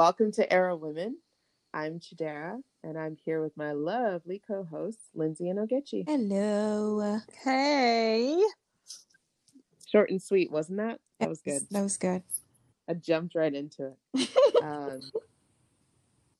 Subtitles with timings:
[0.00, 1.18] welcome to Arrow Women.
[1.74, 6.08] I'm Chidera, and I'm here with my lovely co-hosts, Lindsay and Ogechi.
[6.08, 7.18] Hello.
[7.44, 8.42] Hey.
[9.86, 11.00] Short and sweet, wasn't that?
[11.18, 11.66] That was good.
[11.70, 12.22] That was good.
[12.88, 14.30] I jumped right into it.
[14.62, 15.00] um,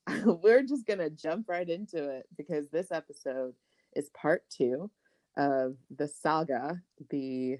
[0.42, 3.52] we're just gonna jump right into it because this episode
[3.94, 4.90] is part two
[5.36, 7.58] of the saga, the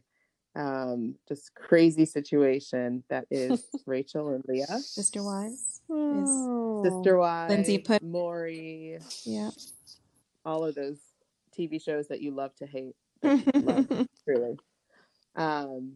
[0.57, 5.81] um, just crazy situation that is Rachel and Leah, Sister Wives.
[5.89, 6.83] Oh.
[6.85, 9.51] sister wives, Lindsay put- Maury, Yeah.
[10.45, 10.99] all of those
[11.57, 12.95] TV shows that you love to hate.
[13.23, 13.87] love,
[14.25, 14.57] truly.
[15.37, 15.95] Um,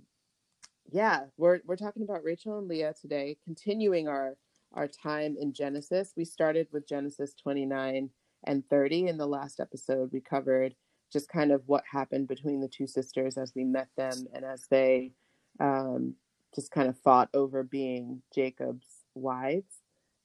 [0.92, 4.36] yeah, we're we're talking about Rachel and Leah today, continuing our
[4.74, 6.12] our time in Genesis.
[6.16, 8.10] We started with Genesis 29
[8.46, 10.10] and 30 in the last episode.
[10.12, 10.74] We covered
[11.14, 14.66] just kind of what happened between the two sisters as we met them and as
[14.68, 15.12] they
[15.60, 16.16] um,
[16.54, 19.76] just kind of fought over being Jacob's wives.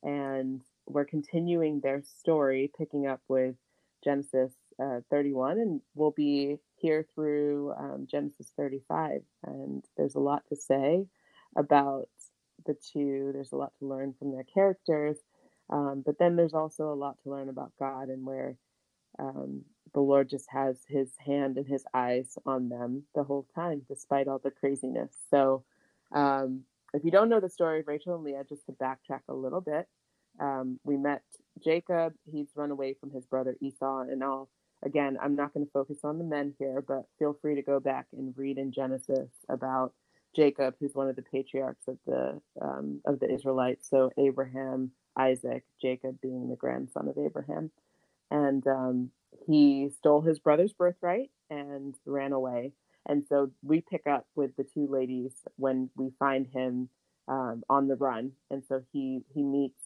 [0.03, 3.55] And we're continuing their story, picking up with
[4.03, 9.21] Genesis uh, 31, and we'll be here through um, Genesis 35.
[9.45, 11.05] And there's a lot to say
[11.55, 12.09] about
[12.65, 13.29] the two.
[13.33, 15.17] There's a lot to learn from their characters,
[15.69, 18.55] um, but then there's also a lot to learn about God and where
[19.19, 23.81] um, the Lord just has His hand and His eyes on them the whole time,
[23.87, 25.11] despite all the craziness.
[25.29, 25.63] So,
[26.13, 26.61] um,
[26.93, 29.61] if you don't know the story of Rachel and Leah, just to backtrack a little
[29.61, 29.87] bit,
[30.39, 31.21] um, we met
[31.63, 32.13] Jacob.
[32.31, 34.49] He's run away from his brother Esau, and I'll
[34.83, 37.79] again, I'm not going to focus on the men here, but feel free to go
[37.79, 39.93] back and read in Genesis about
[40.35, 43.89] Jacob, who's one of the patriarchs of the um, of the Israelites.
[43.89, 47.71] So Abraham, Isaac, Jacob being the grandson of Abraham,
[48.31, 49.11] and um,
[49.47, 52.73] he stole his brother's birthright and ran away.
[53.07, 56.89] And so we pick up with the two ladies when we find him
[57.27, 58.33] um, on the run.
[58.51, 59.81] And so he he meets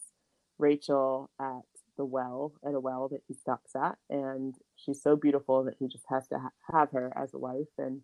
[0.58, 1.62] Rachel at
[1.96, 5.86] the well at a well that he stops at, and she's so beautiful that he
[5.86, 7.68] just has to ha- have her as a wife.
[7.78, 8.00] And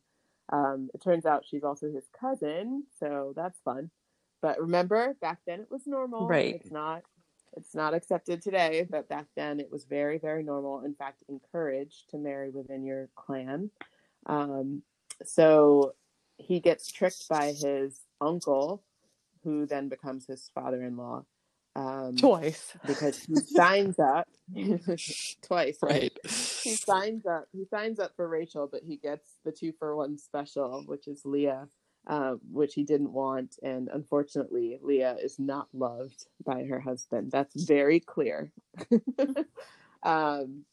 [0.53, 3.91] um, it turns out she's also his cousin, so that's fun.
[4.43, 6.27] But remember, back then it was normal.
[6.27, 6.55] Right.
[6.57, 7.03] It's not.
[7.57, 10.85] It's not accepted today, but back then it was very, very normal.
[10.85, 13.71] In fact, encouraged to marry within your clan.
[14.27, 14.83] Um,
[15.25, 15.95] so
[16.37, 18.83] he gets tricked by his uncle,
[19.45, 21.25] who then becomes his father-in-law.
[21.77, 22.77] Um, Twice.
[22.85, 24.29] because he signs up
[25.43, 25.79] twice.
[25.81, 26.13] Right.
[26.25, 27.47] He signs up.
[27.53, 31.23] He signs up for Rachel, but he gets the two for one special, which is
[31.25, 31.69] Leah,
[32.07, 33.57] uh, which he didn't want.
[33.63, 37.31] And unfortunately, Leah is not loved by her husband.
[37.31, 38.53] That's very clear.
[40.03, 40.65] um,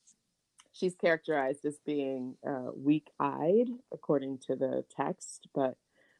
[0.74, 5.76] she's characterized as being uh, weak-eyed, according to the text, but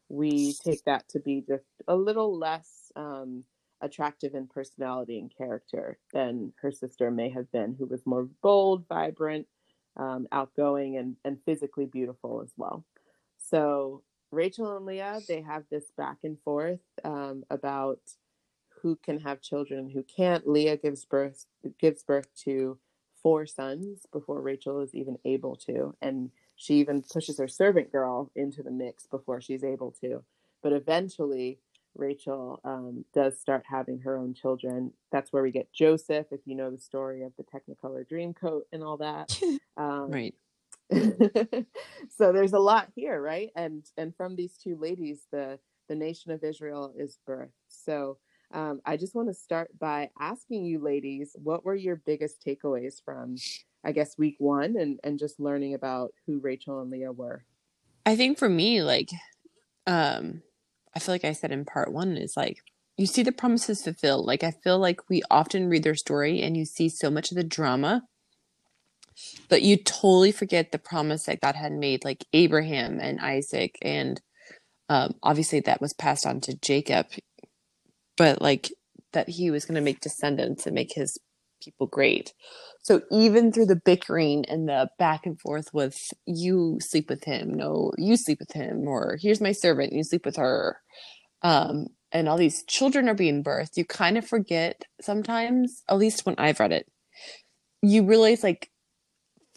[0.10, 2.92] we take that to be just a little less.
[2.96, 3.44] Um,
[3.82, 8.88] attractive in personality and character than her sister may have been, who was more bold,
[8.88, 9.48] vibrant,
[9.98, 12.86] um, outgoing, and, and physically beautiful as well.
[13.38, 18.00] So Rachel and Leah, they have this back and forth um, about
[18.82, 20.48] who can have children and who can't.
[20.48, 21.46] Leah gives birth
[21.80, 22.78] gives birth to
[23.22, 28.32] four sons before Rachel is even able to, and she even pushes her servant girl
[28.36, 30.24] into the mix before she's able to.
[30.62, 31.60] But eventually,
[31.96, 34.94] Rachel um, does start having her own children.
[35.12, 38.84] That's where we get Joseph, if you know the story of the Technicolor Dreamcoat and
[38.84, 39.38] all that.
[39.78, 40.34] Um, Right.
[42.10, 43.50] so there's a lot here, right?
[43.56, 45.60] And and from these two ladies, the
[45.90, 47.52] the nation of Israel is birthed.
[47.68, 48.18] So
[48.54, 53.02] um, I just want to start by asking you, ladies, what were your biggest takeaways
[53.04, 53.36] from,
[53.84, 57.44] I guess, week one, and and just learning about who Rachel and Leah were.
[58.06, 59.10] I think for me, like,
[59.86, 60.42] um,
[60.96, 62.62] I feel like I said in part one is like
[62.98, 64.26] you see the promises fulfilled.
[64.26, 67.38] Like I feel like we often read their story and you see so much of
[67.38, 68.04] the drama,
[69.50, 74.22] but you totally forget the promise that God had made, like Abraham and Isaac, and
[74.90, 77.08] um, obviously that was passed on to Jacob,
[78.16, 78.72] but like
[79.14, 81.18] that he was going to make descendants and make his
[81.62, 82.34] people great.
[82.84, 87.54] So even through the bickering and the back and forth with you sleep with him,
[87.54, 90.78] no, you sleep with him, or here's my servant, you sleep with her,
[91.42, 96.26] um, and all these children are being birthed, you kind of forget sometimes, at least
[96.26, 96.88] when I've read it,
[97.82, 98.70] you realize like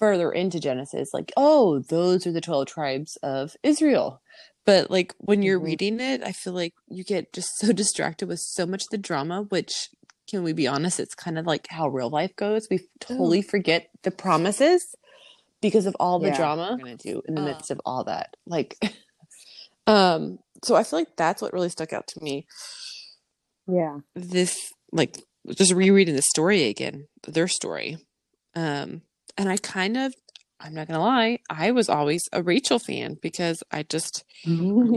[0.01, 4.21] further into Genesis, like, oh, those are the 12 tribes of Israel.
[4.67, 5.65] But like when you're Mhm.
[5.65, 8.99] reading it, I feel like you get just so distracted with so much of the
[8.99, 9.89] drama, which
[10.29, 12.67] can we be honest, it's kind of like how real life goes.
[12.71, 14.85] We totally forget the promises
[15.61, 16.37] because of all the Yeah.
[16.37, 17.45] drama we're gonna do in the Uh.
[17.45, 18.37] midst of all that.
[18.47, 18.77] Like
[19.87, 22.47] um so I feel like that's what really stuck out to me
[23.67, 23.99] Yeah.
[24.15, 25.17] this like
[25.57, 27.97] just rereading the story again, their story.
[28.55, 29.03] Um,
[29.37, 30.15] and I kind of,
[30.61, 34.25] I'm not gonna lie, I was always a Rachel fan because I just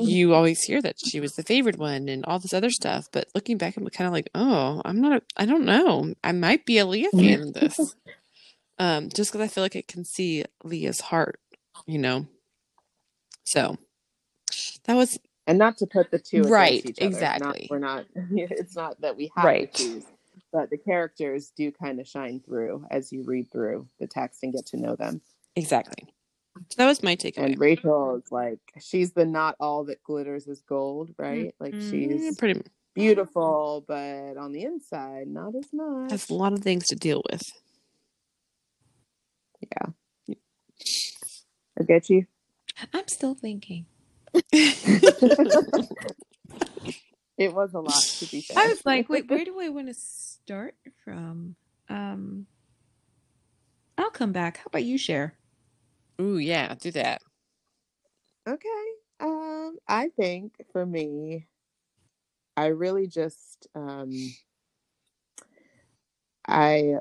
[0.05, 3.07] you always hear that she was the favorite one and all this other stuff.
[3.11, 5.17] But looking back, I'm kind of like, oh, I'm not.
[5.17, 6.13] A, I don't know.
[6.23, 7.95] I might be a Leah fan in this,
[8.79, 11.39] um, just because I feel like I can see Leah's heart,
[11.85, 12.27] you know.
[13.45, 13.77] So
[14.85, 16.83] that was and not to put the two right.
[16.97, 17.67] Exactly.
[17.69, 18.05] Not, we're not.
[18.31, 19.73] It's not that we have Right.
[19.73, 20.05] to choose,
[20.53, 24.53] but the characters do kind of shine through as you read through the text and
[24.53, 25.19] get to know them.
[25.55, 26.13] exactly.
[26.77, 27.45] That was my takeaway.
[27.45, 31.53] And Rachel is like she's the not all that glitters is gold, right?
[31.59, 32.61] Like Mm, she's pretty
[32.93, 36.11] beautiful, but on the inside, not as much.
[36.11, 37.51] has a lot of things to deal with.
[39.59, 40.35] Yeah.
[41.79, 42.27] I get you.
[42.93, 43.87] I'm still thinking.
[47.37, 48.57] It was a lot to be fair.
[48.59, 49.93] I was like, wait, where do I want to
[50.45, 50.75] start
[51.05, 51.55] from?
[51.89, 52.45] Um,
[53.97, 54.57] I'll come back.
[54.57, 55.35] How about you share?
[56.19, 57.21] Ooh, yeah, do that.
[58.47, 58.67] Okay.
[59.21, 61.47] Um, I think for me,
[62.57, 64.11] I really just um
[66.45, 66.95] I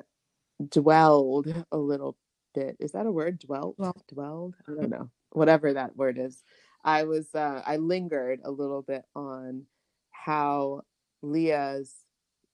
[0.69, 2.17] dwelled a little
[2.55, 2.77] bit.
[2.79, 3.41] Is that a word?
[3.41, 3.77] Dwelt?
[3.77, 3.97] Dwell.
[4.09, 4.55] Dwelled?
[4.69, 5.11] I don't know.
[5.31, 6.45] Whatever that word is.
[6.85, 9.67] I was uh I lingered a little bit on
[10.13, 10.83] how
[11.23, 11.93] Leah's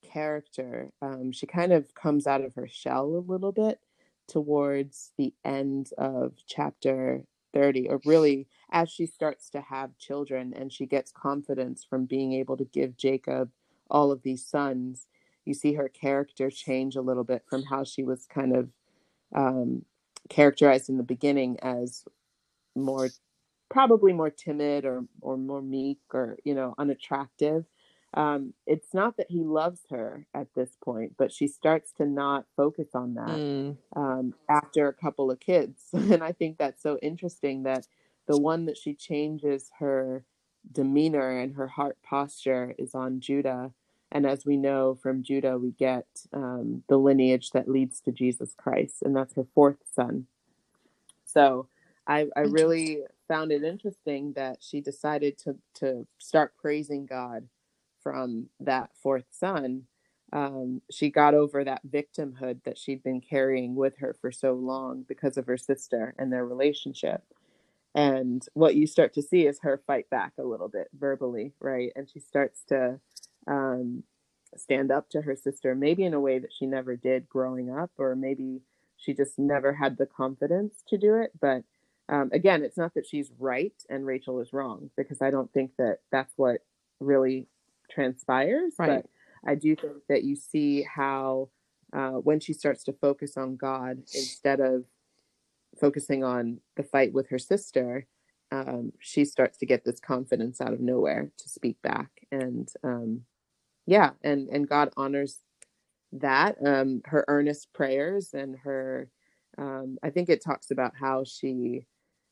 [0.03, 3.81] character, um, she kind of comes out of her shell a little bit
[4.29, 7.25] towards the end of chapter
[7.55, 12.35] 30 or really as she starts to have children and she gets confidence from being
[12.35, 13.51] able to give Jacob
[13.91, 15.07] all of these sons
[15.47, 18.69] you see her character change a little bit from how she was kind of
[19.35, 19.83] um,
[20.29, 22.05] characterized in the beginning as
[22.77, 23.09] more
[23.71, 27.65] probably more timid or or more meek or you know unattractive
[28.15, 32.47] um, it's not that he loves her at this point but she starts to not
[32.57, 35.85] focus on that Mm, um, after a couple of kids.
[35.93, 37.87] And I think that's so interesting that
[38.27, 40.25] the one that she changes her
[40.71, 43.73] demeanor and her heart posture is on Judah.
[44.11, 48.55] And as we know from Judah, we get um, the lineage that leads to Jesus
[48.57, 50.27] Christ, and that's her fourth son.
[51.25, 51.69] So
[52.07, 57.49] I, I really found it interesting that she decided to, to start praising God
[58.09, 59.83] from that fourth son
[60.33, 65.05] um, she got over that victimhood that she'd been carrying with her for so long
[65.09, 67.23] because of her sister and their relationship.
[67.95, 71.93] And what you start to see is her fight back a little bit verbally, right?
[71.97, 73.01] And she starts to
[73.47, 74.03] um,
[74.57, 77.91] stand up to her sister, maybe in a way that she never did growing up,
[77.97, 78.61] or maybe
[78.99, 81.33] she just never had the confidence to do it.
[81.41, 81.65] But
[82.11, 85.73] um, again, it's not that she's right and Rachel is wrong, because I don't think
[85.79, 86.61] that that's what
[87.01, 87.49] really
[87.91, 88.75] transpires.
[88.79, 89.03] Right.
[89.03, 91.49] But I do think that you see how
[91.93, 94.85] uh, when she starts to focus on God instead of
[95.81, 98.07] focusing on the fight with her sister,
[98.51, 103.23] um, she starts to get this confidence out of nowhere to speak back, and um,
[103.87, 105.39] yeah, and and God honors
[106.13, 109.11] that um, her earnest prayers and her.
[109.59, 111.85] Um, I think it talks about how she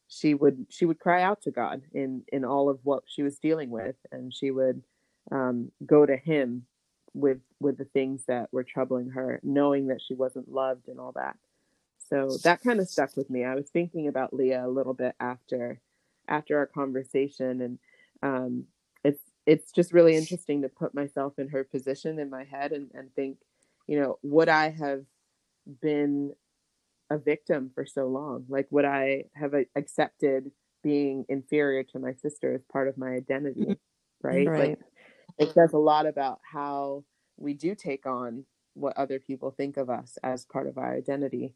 [0.08, 3.39] she would she would cry out to God in in all of what she was
[3.39, 4.82] dealing with, and she would
[5.30, 6.66] um, go to Him
[7.14, 11.12] with with the things that were troubling her knowing that she wasn't loved and all
[11.12, 11.36] that.
[12.08, 13.44] So that kind of stuck with me.
[13.44, 15.80] I was thinking about leah a little bit after
[16.28, 17.78] after our conversation and
[18.22, 18.64] um
[19.04, 22.90] it's it's just really interesting to put myself in her position in my head and,
[22.94, 23.38] and think
[23.86, 25.04] you know would i have
[25.80, 26.34] been
[27.10, 28.44] a victim for so long?
[28.48, 30.50] Like would i have accepted
[30.82, 33.76] being inferior to my sister as part of my identity
[34.22, 34.70] right Right.
[34.70, 34.78] like
[35.38, 37.05] it says a lot about how
[37.36, 41.55] we do take on what other people think of us as part of our identity.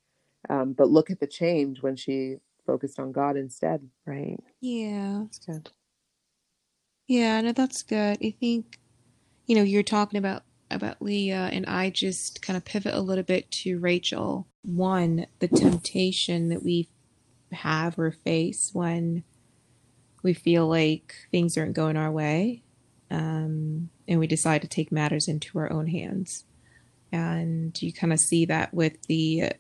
[0.48, 3.88] Um, but look at the change when she focused on God instead.
[4.06, 4.38] right.
[4.60, 5.20] Yeah.
[5.22, 5.70] That's good.
[7.06, 8.18] Yeah, no, that's good.
[8.22, 8.78] I think,
[9.46, 13.24] you know, you're talking about about Leah, and I just kind of pivot a little
[13.24, 14.46] bit to Rachel.
[14.62, 16.88] One, the temptation that we
[17.50, 19.24] have or face when
[20.22, 22.62] we feel like things aren't going our way,
[23.10, 26.44] um, and we decide to take matters into our own hands.
[27.12, 29.52] And you kind of see that with the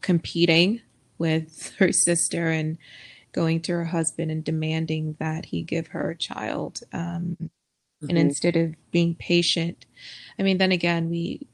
[0.00, 0.80] competing
[1.18, 2.78] with her sister and
[3.32, 6.80] going to her husband and demanding that he give her a child.
[6.92, 7.36] Um,
[8.08, 8.20] and Mhm.
[8.20, 9.86] instead of being patient,
[10.38, 11.46] I mean, then again, we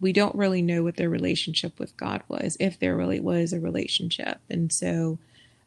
[0.00, 3.60] we don't really know what their relationship with God was, if there really was a
[3.60, 5.18] relationship, and so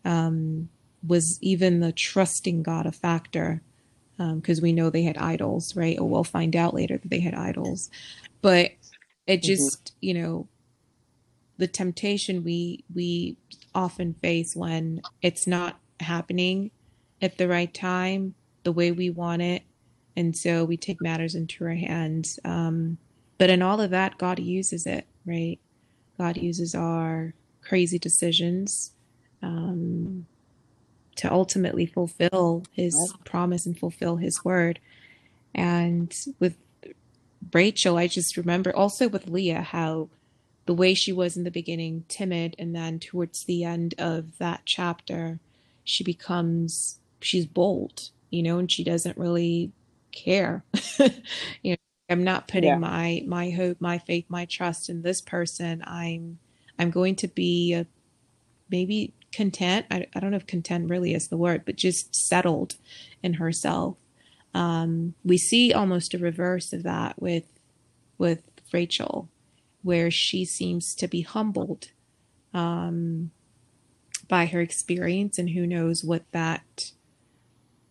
[0.05, 0.69] um,
[1.05, 3.61] was even the trusting God a factor
[4.17, 5.99] because um, we know they had idols, right?
[5.99, 7.89] Or we'll find out later that they had idols.
[8.41, 8.71] But
[9.25, 9.47] it mm-hmm.
[9.47, 9.95] just, mm-hmm.
[10.01, 10.47] you know,
[11.57, 13.37] the temptation we we
[13.73, 16.71] often face when it's not happening
[17.21, 19.63] at the right time, the way we want it,
[20.15, 22.39] and so we take matters into our hands.
[22.43, 22.97] Um,
[23.37, 25.59] but in all of that, God uses it, right?
[26.17, 28.91] God uses our crazy decisions
[29.43, 30.25] um,
[31.17, 34.79] to ultimately fulfill his promise and fulfill his word.
[35.53, 36.57] And with
[37.53, 40.09] Rachel, I just remember also with Leah how
[40.65, 44.61] the way she was in the beginning, timid, and then towards the end of that
[44.65, 45.39] chapter,
[45.83, 49.71] she becomes she's bold, you know, and she doesn't really
[50.11, 50.63] care.
[51.63, 51.77] you know,
[52.09, 52.77] I'm not putting yeah.
[52.77, 55.83] my my hope, my faith, my trust in this person.
[55.85, 56.39] I'm
[56.77, 57.87] I'm going to be a,
[58.69, 59.85] maybe content.
[59.91, 62.75] I, I don't know if content really is the word, but just settled
[63.21, 63.97] in herself.
[64.55, 67.45] Um, we see almost a reverse of that with
[68.17, 68.41] with
[68.73, 69.29] Rachel,
[69.83, 71.91] where she seems to be humbled
[72.51, 73.29] um,
[74.27, 76.91] by her experience, and who knows what that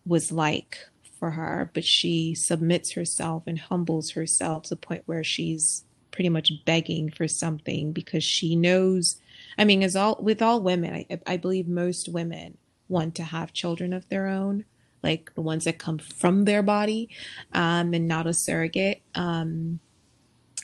[0.05, 0.77] was like
[1.17, 1.71] for her.
[1.73, 7.09] But she submits herself and humbles herself to the point where she's pretty much begging
[7.09, 9.21] for something because she knows
[9.57, 13.53] I mean, as all with all women, I, I believe most women want to have
[13.53, 14.65] children of their own,
[15.03, 17.09] like the ones that come from their body,
[17.53, 19.01] um, and not a surrogate.
[19.15, 19.79] Um,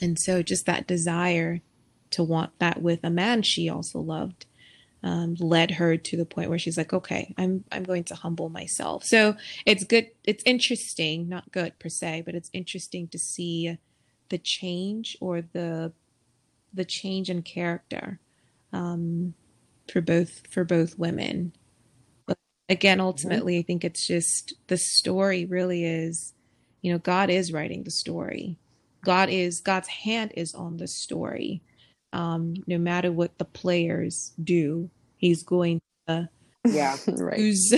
[0.02, 1.62] and so, just that desire
[2.12, 4.46] to want that with a man she also loved
[5.04, 8.50] um, led her to the point where she's like, okay, I'm I'm going to humble
[8.50, 9.04] myself.
[9.04, 9.36] So
[9.66, 10.08] it's good.
[10.24, 13.78] It's interesting, not good per se, but it's interesting to see
[14.30, 15.92] the change or the
[16.74, 18.20] the change in character
[18.74, 19.34] um,
[19.92, 21.54] for both for both women.
[22.26, 22.38] But
[22.68, 26.34] again, ultimately, I think it's just the story really is,
[26.82, 28.58] you know, God is writing the story.
[29.06, 31.62] God is God's hand is on the story.
[32.12, 36.30] Um, no matter what the players do, He's going to
[36.66, 37.40] yeah right.
[37.40, 37.74] use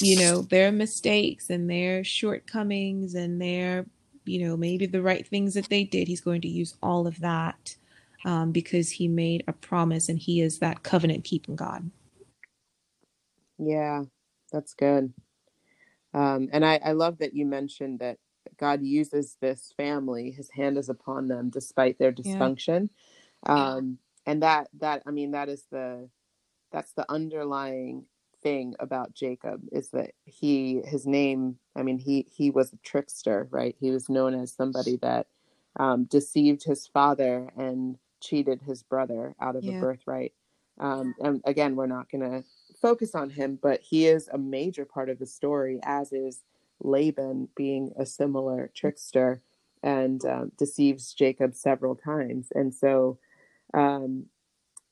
[0.00, 3.86] you know their mistakes and their shortcomings and their
[4.24, 7.18] you know maybe the right things that they did he's going to use all of
[7.20, 7.76] that
[8.24, 11.90] um, because he made a promise and he is that covenant keeping God.
[13.58, 14.04] Yeah,
[14.52, 15.12] that's good.
[16.14, 18.18] Um, and I, I love that you mentioned that
[18.58, 22.88] God uses this family, his hand is upon them despite their dysfunction.
[23.46, 23.74] Yeah.
[23.74, 26.08] Um, and that, that, I mean, that is the,
[26.72, 28.06] that's the underlying
[28.42, 33.48] thing about Jacob is that he, his name, I mean, he, he was a trickster,
[33.50, 33.74] right?
[33.78, 35.26] He was known as somebody that
[35.78, 39.78] um, deceived his father and cheated his brother out of yeah.
[39.78, 40.32] a birthright.
[40.78, 42.44] Um, and again, we're not going to
[42.80, 46.42] focus on him, but he is a major part of the story, as is
[46.80, 49.40] Laban being a similar trickster
[49.82, 52.48] and um, deceives Jacob several times.
[52.54, 53.18] And so
[53.72, 54.26] um,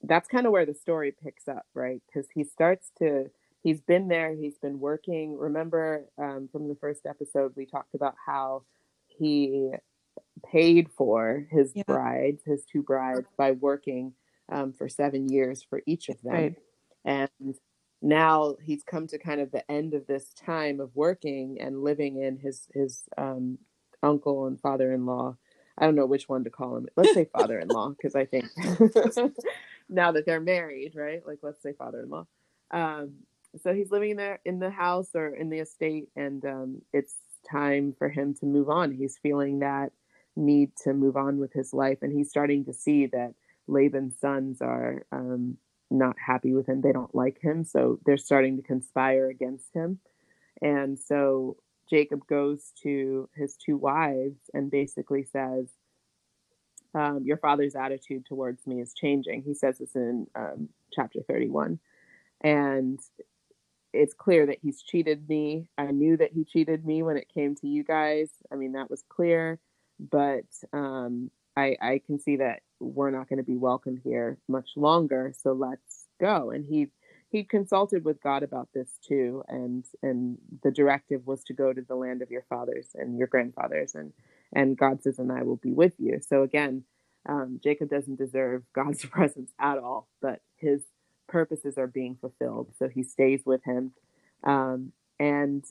[0.02, 2.00] that's kind of where the story picks up, right?
[2.06, 3.30] Because he starts to,
[3.62, 5.36] he's been there, he's been working.
[5.36, 8.62] Remember um, from the first episode, we talked about how
[9.06, 9.70] he
[10.46, 11.82] paid for his yeah.
[11.86, 14.12] brides, his two brides, by working
[14.50, 16.32] um, for seven years for each of them.
[16.32, 16.56] Right.
[17.04, 17.54] And
[18.02, 22.22] now he's come to kind of the end of this time of working and living
[22.22, 23.58] in his his um,
[24.02, 25.36] uncle and father-in-law.
[25.76, 26.86] I don't know which one to call him.
[26.96, 28.46] Let's say father-in-law because I think
[29.88, 31.26] now that they're married, right?
[31.26, 32.26] Like let's say father-in-law.
[32.70, 33.14] Um,
[33.62, 37.14] so he's living there in the house or in the estate, and um, it's
[37.50, 38.92] time for him to move on.
[38.92, 39.92] He's feeling that
[40.36, 41.98] need to move on with his life.
[42.02, 43.34] And he's starting to see that
[43.66, 45.56] Laban's sons are um,
[45.90, 46.80] not happy with him.
[46.80, 47.64] They don't like him.
[47.64, 49.98] So they're starting to conspire against him.
[50.60, 51.56] And so
[51.88, 55.68] Jacob goes to his two wives and basically says,
[56.94, 59.42] um, Your father's attitude towards me is changing.
[59.42, 61.78] He says this in um, chapter 31.
[62.40, 63.00] And
[63.92, 65.68] it's clear that he's cheated me.
[65.78, 68.30] I knew that he cheated me when it came to you guys.
[68.52, 69.60] I mean, that was clear
[69.98, 74.70] but um, I, I can see that we're not going to be welcome here much
[74.76, 75.32] longer.
[75.40, 76.50] So let's go.
[76.50, 76.88] And he
[77.30, 81.82] he consulted with God about this too, and and the directive was to go to
[81.82, 84.12] the land of your fathers and your grandfathers, and
[84.52, 86.20] and God says, and I will be with you.
[86.20, 86.84] So again,
[87.28, 90.82] um, Jacob doesn't deserve God's presence at all, but his
[91.26, 92.68] purposes are being fulfilled.
[92.78, 93.92] So he stays with him,
[94.44, 95.64] um, and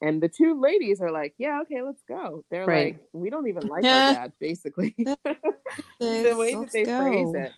[0.00, 2.44] and the two ladies are like, yeah, okay, let's go.
[2.50, 2.94] They're right.
[2.94, 4.94] like, we don't even like our dad, basically.
[4.98, 7.02] the way that they go.
[7.02, 7.52] phrase it,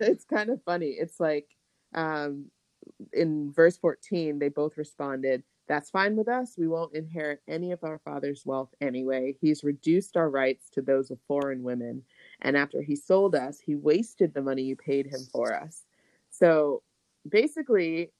[0.00, 0.96] it's kind of funny.
[0.98, 1.48] It's like,
[1.94, 2.46] um,
[3.12, 6.54] in verse 14, they both responded, That's fine with us.
[6.56, 9.36] We won't inherit any of our father's wealth anyway.
[9.38, 12.02] He's reduced our rights to those of foreign women.
[12.40, 15.84] And after he sold us, he wasted the money you paid him for us.
[16.30, 16.82] So
[17.28, 18.12] basically,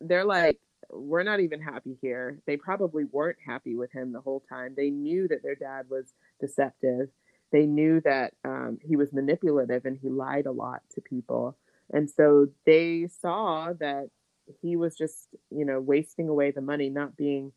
[0.00, 0.58] they're like,
[0.90, 2.40] we're not even happy here.
[2.46, 4.74] They probably weren't happy with him the whole time.
[4.76, 7.08] They knew that their dad was deceptive.
[7.52, 11.56] They knew that um, he was manipulative and he lied a lot to people.
[11.92, 14.08] And so they saw that
[14.60, 17.52] he was just, you know, wasting away the money, not being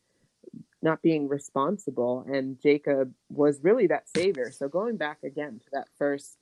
[0.81, 2.23] not being responsible.
[2.31, 4.51] And Jacob was really that savior.
[4.51, 6.37] So going back again to that first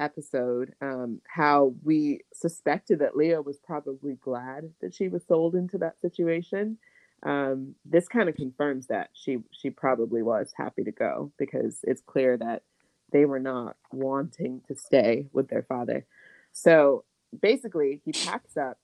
[0.00, 5.78] episode, um, how we suspected that Leah was probably glad that she was sold into
[5.78, 6.78] that situation.
[7.22, 12.00] Um, this kind of confirms that she she probably was happy to go because it's
[12.00, 12.62] clear that
[13.12, 16.06] they were not wanting to stay with their father.
[16.52, 17.04] So
[17.38, 18.78] basically, he packs up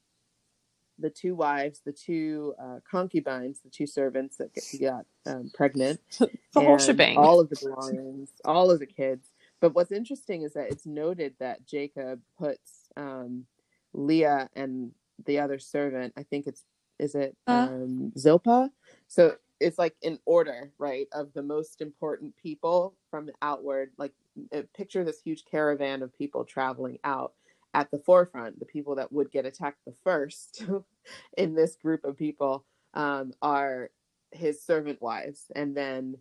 [0.99, 6.00] the two wives, the two uh, concubines, the two servants that get, got um, pregnant,
[6.18, 9.28] the whole shebang, all of the belongings, all of the kids.
[9.60, 13.46] But what's interesting is that it's noted that Jacob puts um,
[13.92, 14.92] Leah and
[15.25, 16.12] the other servant.
[16.16, 16.64] I think it's
[16.98, 17.68] is it uh.
[17.70, 18.70] um, Zilpah.
[19.08, 23.92] So it's like in order, right, of the most important people from outward.
[23.96, 24.12] Like
[24.54, 27.32] uh, picture this huge caravan of people traveling out
[27.75, 30.64] at the forefront, the people that would get attacked the first
[31.36, 33.90] in this group of people um, are
[34.32, 36.16] his servant wives, and then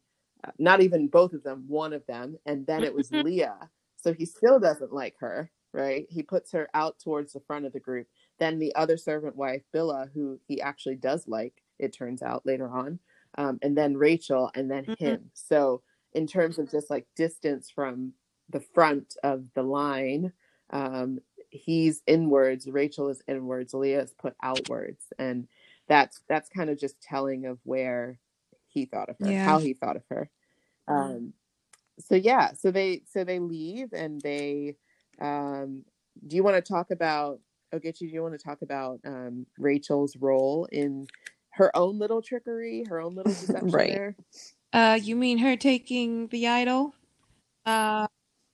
[0.58, 3.70] not even both of them, one of them, and then it was Leah.
[3.98, 6.06] So he still doesn't like her, right?
[6.10, 8.08] He puts her out towards the front of the group.
[8.40, 12.70] Then the other servant wife, Bilhah, who he actually does like, it turns out later
[12.70, 13.00] on,
[13.38, 15.04] um, and then Rachel, and then mm-hmm.
[15.04, 15.32] him.
[15.34, 15.82] So
[16.14, 18.14] in terms of just like distance from
[18.50, 20.32] the front of the line,
[20.70, 25.48] um, he's inwards, Rachel is inwards, Leah is put outwards, and
[25.88, 28.20] that's that's kind of just telling of where
[28.76, 29.44] he thought of her, yeah.
[29.44, 30.30] how he thought of her.
[30.88, 31.34] Um,
[32.00, 34.76] so yeah, so they so they leave and they.
[35.20, 35.84] Um,
[36.28, 37.40] do you want to talk about
[37.74, 38.00] Ogechi?
[38.00, 41.08] Do you want to talk about um, Rachel's role in
[41.52, 43.90] her own little trickery, her own little deception right.
[43.90, 44.16] there?
[44.72, 46.94] Uh, you mean her taking the idol?
[47.66, 48.08] Uh,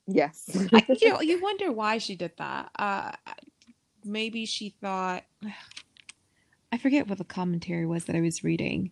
[0.08, 0.50] Yes.
[0.74, 2.72] I, you know, you wonder why she did that.
[2.78, 3.12] Uh,
[4.04, 5.24] maybe she thought,
[6.72, 8.92] I forget what the commentary was that I was reading.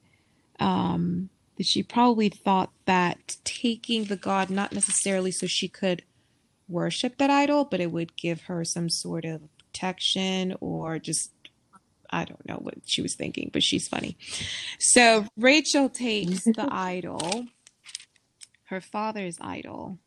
[0.60, 6.04] Um, that she probably thought that taking the god, not necessarily so she could
[6.68, 11.32] worship that idol, but it would give her some sort of protection or just
[12.12, 14.18] I don't know what she was thinking, but she's funny.
[14.80, 17.46] So Rachel takes the idol,
[18.66, 20.00] her father's idol,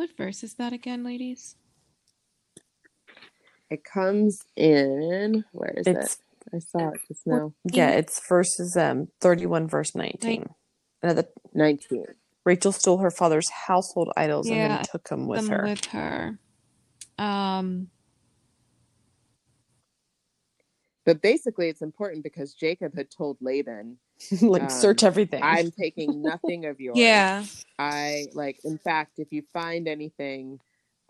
[0.00, 1.56] what verse is that again, ladies?
[3.68, 6.20] It comes in where is it's, it?
[6.54, 7.52] I saw it just now.
[7.64, 10.46] Yeah, it's verses um thirty one, verse nineteen.
[11.02, 11.24] Another
[11.54, 12.04] nineteen.
[12.44, 15.64] Rachel stole her father's household idols yeah, and then took them with them her.
[15.64, 16.38] With her.
[17.18, 17.88] Um
[21.04, 23.98] but basically it's important because Jacob had told Laban
[24.42, 25.42] like um, search everything.
[25.42, 26.98] I'm taking nothing of yours.
[26.98, 27.44] Yeah.
[27.78, 30.60] I like in fact if you find anything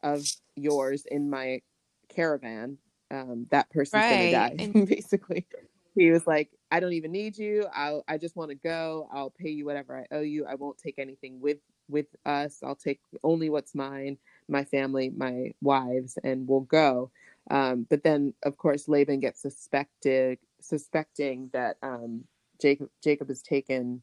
[0.03, 0.25] of
[0.57, 1.61] yours in my
[2.09, 2.79] caravan,
[3.11, 4.33] um, that person's right.
[4.33, 4.57] gonna die.
[4.59, 5.46] And- basically.
[5.96, 7.66] He was like, I don't even need you.
[7.75, 9.09] I I just want to go.
[9.12, 10.46] I'll pay you whatever I owe you.
[10.46, 12.61] I won't take anything with with us.
[12.62, 14.16] I'll take only what's mine,
[14.49, 17.11] my family, my wives, and we'll go.
[17.51, 22.25] Um, but then, of course, Laban gets suspected, suspecting that um,
[22.61, 24.03] Jacob Jacob has taken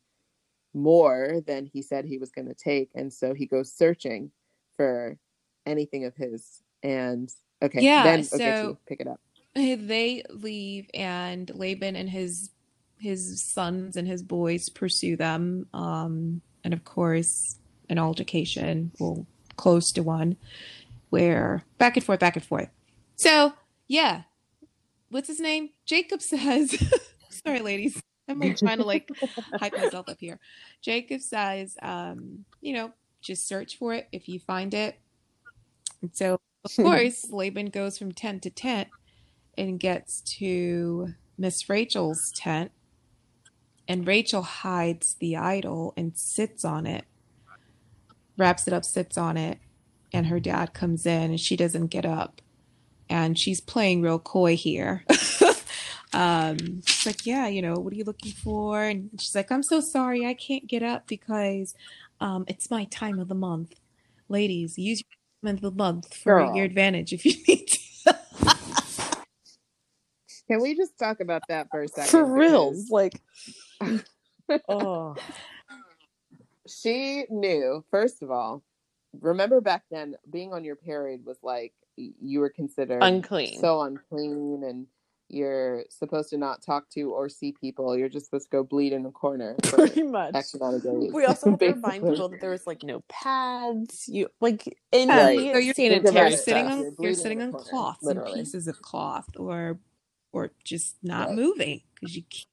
[0.74, 4.32] more than he said he was going to take, and so he goes searching
[4.76, 5.18] for
[5.66, 6.62] anything of his.
[6.84, 9.20] And okay, yeah, then okay, so pick it up.
[9.56, 12.52] They leave, and Laban and his
[13.00, 15.68] his sons and his boys pursue them.
[15.74, 17.58] Um, and of course,
[17.90, 20.38] an altercation, well, close to one,
[21.10, 22.70] where back and forth, back and forth.
[23.16, 23.54] So
[23.88, 24.24] yeah,
[25.10, 25.70] what's his name?
[25.86, 26.78] Jacob says,
[27.30, 29.10] "Sorry, ladies." I'm like trying to like
[29.60, 30.40] hype myself up here.
[30.82, 32.92] Jacob says, um, you know,
[33.22, 35.00] just search for it if you find it.
[36.02, 38.90] And so, of course, Laban goes from tent to tent
[39.58, 42.72] and gets to Miss Rachel's tent.
[43.88, 47.06] And Rachel hides the idol and sits on it,
[48.38, 49.60] wraps it up, sits on it.
[50.14, 52.42] And her dad comes in and she doesn't get up.
[53.10, 55.06] And she's playing real coy here.
[56.14, 58.84] um, she's like, yeah, you know, what are you looking for?
[58.84, 61.74] And she's like, I'm so sorry, I can't get up because
[62.20, 63.76] um, it's my time of the month.
[64.28, 65.02] Ladies, use
[65.48, 66.56] your time of the month for Girl.
[66.56, 68.14] your advantage if you need to.
[70.48, 72.10] Can we just talk about that for a second?
[72.10, 72.74] For real.
[72.90, 73.22] Like,
[74.70, 75.16] oh.
[76.68, 78.64] she knew, first of all,
[79.20, 83.60] remember back then, being on your period was like you were considered Unclean.
[83.60, 84.88] so unclean and
[85.30, 87.98] you're supposed to not talk to or see people.
[87.98, 90.36] You're just supposed to go bleed in a corner for Pretty much.
[90.36, 91.12] X amount of days.
[91.14, 94.08] We also have to remind people that there was like no pads.
[94.08, 95.38] You like any Right.
[95.54, 96.30] So you're- Think about sanitary.
[96.32, 98.32] You're sitting on You're you're sitting on a corner, cloths literally.
[98.34, 99.80] and pieces of cloth or
[100.32, 101.36] or just not Right.
[101.38, 102.46] moving because you can't.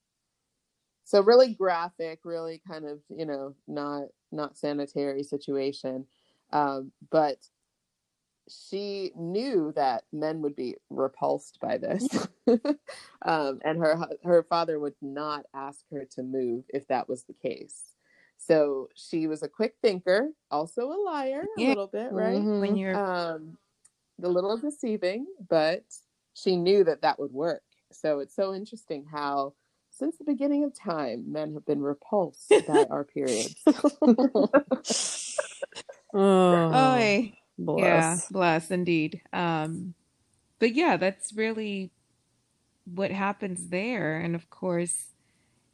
[1.05, 6.07] so really graphic really kind of you know not not sanitary situation
[6.53, 7.37] um, but
[8.49, 12.07] she knew that men would be repulsed by this.
[13.27, 17.33] Um, and her her father would not ask her to move if that was the
[17.33, 17.95] case.
[18.37, 21.69] So she was a quick thinker also a liar a Yeah.
[21.69, 22.39] little bit right?
[22.39, 22.61] Mhm.
[22.61, 23.57] when you're um
[24.23, 25.85] a little deceiving but
[26.35, 27.63] she knew that that would work.
[27.93, 29.55] So it's so interesting how
[29.91, 33.57] since the beginning of time men have been repulsed by our periods.
[36.13, 37.25] Oh,
[37.59, 38.29] oh yeah bless.
[38.29, 39.95] bless indeed um
[40.59, 41.91] but yeah that's really
[42.87, 45.07] what happens there and of course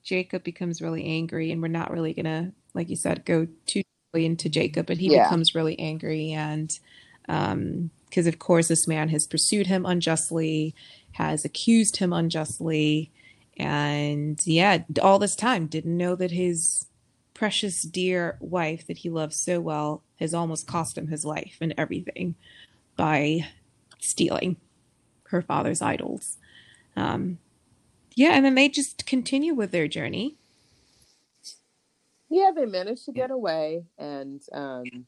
[0.03, 4.27] jacob becomes really angry and we're not really gonna like you said go too deeply
[4.27, 5.25] into jacob but he Yeah.
[5.25, 6.79] becomes really angry and
[7.29, 10.75] um because of course this man has pursued him unjustly
[11.13, 13.11] has accused him unjustly
[13.57, 16.87] and yeah all this time didn't know that his
[17.41, 21.73] precious dear wife that he loves so well has almost cost him his life and
[21.79, 22.35] everything
[22.97, 23.41] by
[23.99, 24.59] stealing
[25.29, 26.37] her father's idols.
[26.97, 27.39] Um
[28.15, 30.37] yeah and then they just continue with their journey.
[32.29, 35.07] Yeah they managed to get away and um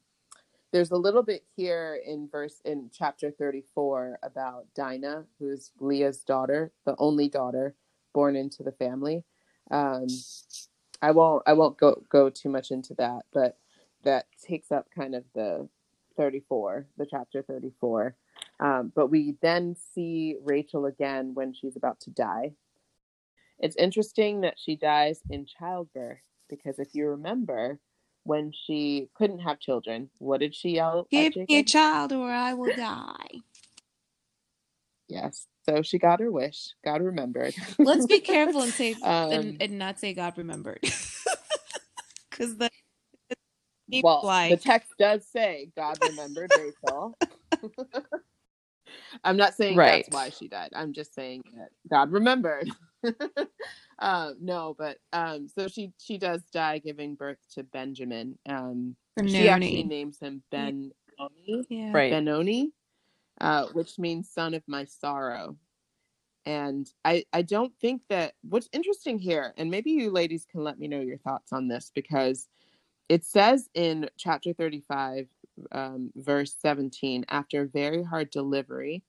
[0.72, 6.72] there's a little bit here in verse in chapter 34 about dinah who's leah's daughter
[6.86, 7.74] the only daughter
[8.14, 9.22] born into the family.
[9.70, 10.06] Um
[11.02, 13.58] i won't i won't go go too much into that but
[14.04, 15.68] that takes up kind of the
[16.16, 18.16] 34 the chapter 34
[18.60, 22.52] um, but we then see rachel again when she's about to die.
[23.58, 27.78] It's interesting that she dies in childbirth because if you remember
[28.24, 32.54] when she couldn't have children what did she yell give me a child or i
[32.54, 33.40] will die.
[35.08, 37.54] Yes so she got her wish god remembered.
[37.78, 40.80] Let's be careful and say Um, and, and not say god remembered.
[42.30, 42.70] Because the
[43.90, 47.16] it's well like the text does say god remembered rachel.
[49.24, 50.04] I'm not saying Right.
[50.06, 50.70] that's why she died.
[50.74, 52.70] I'm just saying that god remembered.
[53.98, 58.96] Uh, no but um so she she does die giving birth to benjamin um
[59.26, 60.90] she actually names him ben
[61.68, 61.92] yeah.
[61.92, 62.10] Right.
[62.10, 62.72] benoni
[63.42, 65.56] uh, which means son of my sorrow.
[66.46, 70.76] And i i don't think that what's interesting here and maybe you ladies can let
[70.76, 72.48] me know your thoughts on this because
[73.08, 75.28] it says in chapter 35
[75.70, 79.04] um, verse 17 after a very hard delivery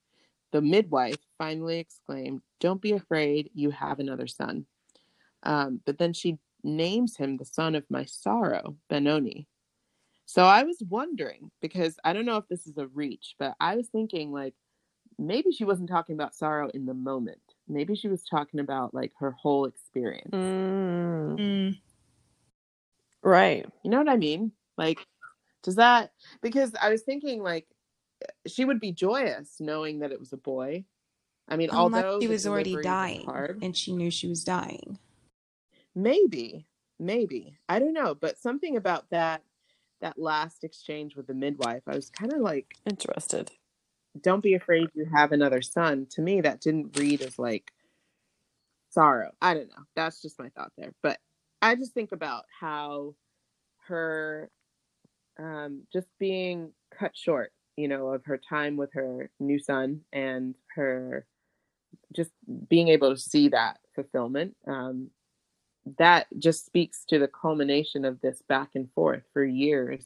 [0.51, 4.67] the midwife finally exclaimed don't be afraid you have another son
[5.41, 9.47] um, but then she names him the son of my sorrow benoni
[10.33, 13.75] so i was wondering because i don't know if this is a reach but i
[13.75, 14.55] was thinking like
[15.17, 17.41] maybe she wasn't talking about sorrow in the moment.
[17.67, 20.33] Maybe she was talking about like her whole experience.
[20.33, 21.77] Mm, Mm,
[23.21, 23.65] right.
[23.83, 24.51] You know what I mean?
[24.77, 24.99] Like,
[25.61, 27.67] does that because I was thinking like
[28.47, 30.85] she would be joyous knowing that it was a boy.
[31.47, 34.97] I mean, unless although she was already dying hard, and she knew she was dying.
[35.95, 36.65] Maybe,
[36.99, 37.57] maybe.
[37.69, 39.43] I don't know, but something about that
[40.03, 43.51] that last exchange with the midwife, I was kind of like, Interested.
[44.21, 47.71] "Don't be afraid, you have another son." To me, that didn't read as like
[48.89, 49.31] sorrow.
[49.41, 49.83] I don't know.
[49.95, 51.19] That's just my thought there, but
[51.61, 53.15] I just think about how
[53.87, 54.51] her
[55.39, 60.55] um, just being cut short, you know, of her time with her new son and
[60.75, 61.25] her
[62.15, 62.31] just
[62.69, 64.55] being able to see that fulfillment.
[64.67, 65.09] Um,
[65.97, 70.05] that just speaks to the culmination of this back and forth for years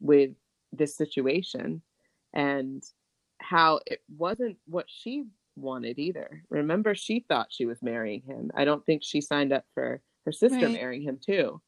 [0.00, 0.30] with
[0.72, 1.82] this situation
[2.32, 2.82] and
[3.38, 5.24] how it wasn't what she
[5.56, 6.44] wanted either.
[6.48, 8.50] Remember, she thought she was marrying him.
[8.54, 10.72] I don't think she signed up for her sister Right.
[10.72, 11.60] marrying him too.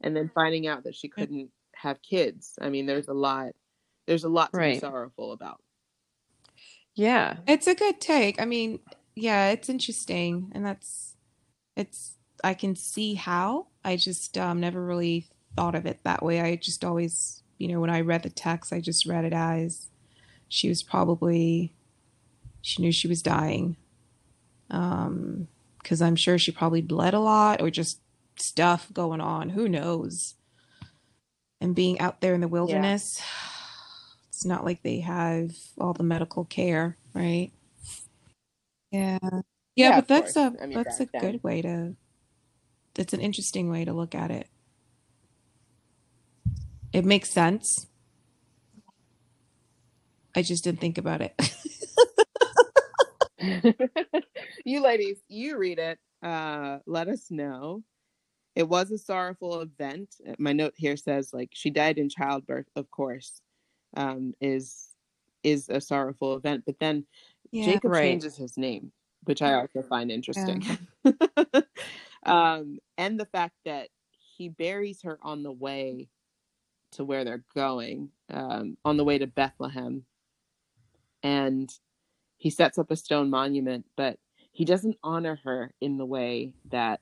[0.00, 2.58] And then finding out that she couldn't have kids.
[2.60, 3.52] I mean, there's a lot
[4.06, 5.62] there's a lot to be sorrowful about.
[6.94, 7.36] Yeah.
[7.46, 8.40] It's a good take.
[8.40, 8.80] I mean,
[9.14, 11.16] yeah, it's interesting, and that's
[11.76, 12.18] it's.
[12.44, 13.68] I can see how.
[13.84, 16.40] I just um, never really thought of it that way.
[16.40, 19.88] I just always, you know, when I read the text, I just read it as
[20.48, 21.74] she was probably
[22.62, 23.76] she knew she was dying,
[24.70, 25.48] Um,
[25.82, 28.00] because I'm sure she probably bled a lot or just
[28.36, 29.50] stuff going on.
[29.50, 30.34] Who knows?
[31.60, 33.22] And being out there in the wilderness,
[34.28, 37.52] it's not like they have all the medical care, right?
[38.90, 39.18] Yeah.
[39.76, 40.36] Yeah, Yeah, but that's course.
[40.36, 41.22] a I mean, that's a then.
[41.22, 41.96] good way to
[42.96, 44.48] it's an interesting way to look at it.
[46.92, 47.86] It makes sense.
[50.34, 51.34] I just didn't think about it.
[54.64, 55.98] you ladies, you read it.
[56.22, 57.82] Uh, let us know.
[58.54, 60.14] It was a sorrowful event.
[60.38, 63.40] My note here says like she died in childbirth, of course,
[63.96, 64.88] um, is
[65.42, 66.64] is a sorrowful event.
[66.66, 67.06] But then
[67.50, 67.64] Yeah.
[67.64, 68.02] Jacob Right.
[68.02, 68.92] changes his name,
[69.24, 70.64] which I also find interesting.
[72.24, 73.88] um, and the fact that
[74.36, 76.08] he buries her on the way
[76.92, 80.04] to where they're going, um, on the way to Bethlehem.
[81.22, 81.72] And
[82.36, 84.18] he sets up a stone monument, but
[84.50, 87.00] he doesn't honor her in the way that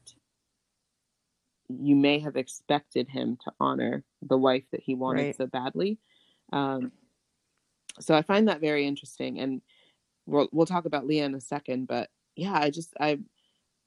[1.69, 5.37] you may have expected him to honor the wife that he wanted Right.
[5.37, 5.99] so badly.
[6.53, 6.93] Um,
[8.01, 9.63] so I find that very interesting, and
[10.27, 11.87] we'll we'll talk about Leah in a second.
[11.89, 13.19] But yeah, I just I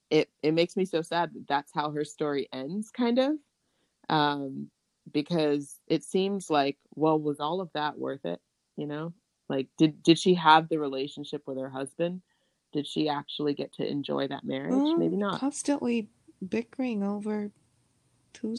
[0.09, 3.33] it it makes me so sad that that's how her story ends, kind of,
[4.09, 4.69] um,
[5.11, 8.39] because it seems like well, was all of that worth it?
[8.77, 9.13] You know,
[9.49, 12.21] like did did she have the relationship with her husband?
[12.73, 14.73] Did she actually get to enjoy that marriage?
[14.73, 15.39] Mm, Maybe not.
[15.39, 16.09] Constantly
[16.47, 17.51] bickering over
[18.41, 18.55] who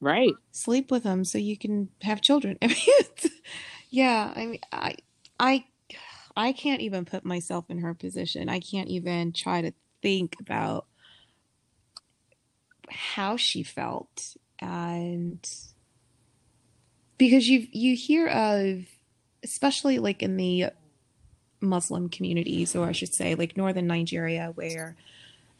[0.00, 0.34] Right.
[0.52, 2.58] sleep with them so you can have children.
[2.62, 3.30] I mean,
[3.90, 4.96] yeah, I mean, I,
[5.40, 5.64] I,
[6.38, 8.48] I can't even put myself in her position.
[8.48, 10.86] I can't even try to think about
[12.88, 15.46] how she felt, and
[17.18, 18.84] because you you hear of,
[19.42, 20.66] especially like in the
[21.60, 24.94] Muslim communities, or I should say, like northern Nigeria, where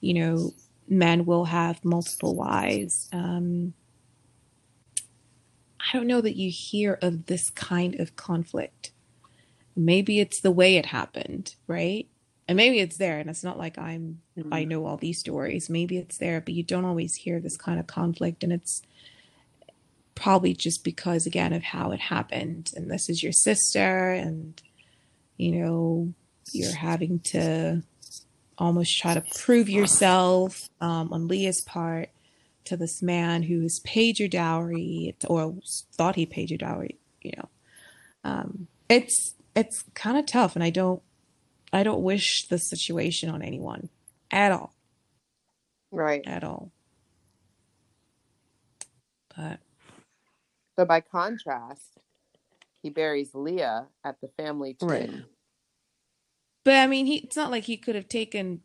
[0.00, 0.54] you know
[0.88, 3.08] men will have multiple wives.
[3.12, 3.74] Um,
[5.80, 8.92] I don't know that you hear of this kind of conflict.
[9.78, 12.08] Maybe it's the way it happened, right?
[12.48, 15.68] And maybe it's there, and it's not like I'm I know all these stories.
[15.70, 18.82] Maybe it's there, but you don't always hear this kind of conflict, and it's
[20.14, 22.72] probably just because again of how it happened.
[22.74, 24.60] And this is your sister, and
[25.36, 26.12] you know
[26.52, 27.82] you're having to
[28.56, 32.10] almost try to prove yourself um, on Leah's part
[32.64, 35.54] to this man who has paid your dowry or
[35.92, 36.96] thought he paid your dowry.
[37.22, 37.48] You know,
[38.24, 41.02] um, it's it's kind of tough, and I don't
[41.72, 43.90] I don't wish the situation on anyone
[44.30, 44.74] at all,
[45.92, 46.26] Right.
[46.26, 46.72] at all.
[49.36, 49.60] But
[50.78, 51.98] So by contrast,
[52.82, 55.10] he buries Leah at the family tomb.
[55.10, 55.26] Right.
[56.64, 58.62] but I mean, he it's not like he could have taken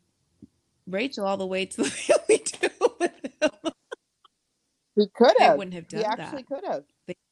[0.86, 3.72] Rachel all the way to the family too with him.
[4.96, 5.50] He could They have.
[5.50, 6.44] wouldn't have done He actually that.
[6.44, 6.84] could have.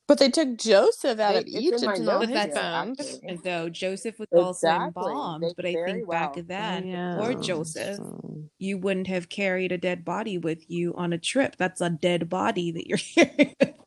[0.09, 3.21] But they took Joseph out They- of it's in Egypt my and all his bones.
[3.29, 5.45] as though Joseph was also embalmed.
[5.45, 6.45] They But I very think back well.
[6.49, 7.21] then, Yeah.
[7.21, 11.57] or Joseph, So- you wouldn't have carried a dead body with you on a trip.
[11.57, 13.55] That's a dead body that you're carrying.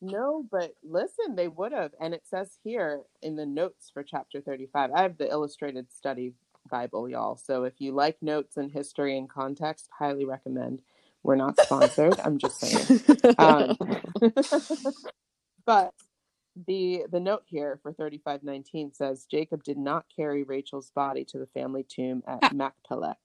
[0.00, 1.92] No, but listen, they would have.
[2.00, 6.34] And it says here in the notes for chapter 35, I have the illustrated study
[6.70, 7.34] Bible, y'all.
[7.36, 10.82] So if you like notes and history and context, highly recommend.
[11.28, 12.18] We're not sponsored.
[12.20, 13.02] I'm just saying.
[13.36, 13.76] Um,
[15.66, 15.92] but
[16.66, 21.46] the the note here for 3519 says Jacob did not carry Rachel's body to the
[21.48, 23.18] family tomb at Machpelah,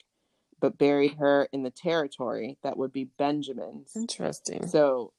[0.59, 3.95] but buried her in the territory that would be Benjamin's.
[3.95, 4.67] Interesting.
[4.67, 5.13] So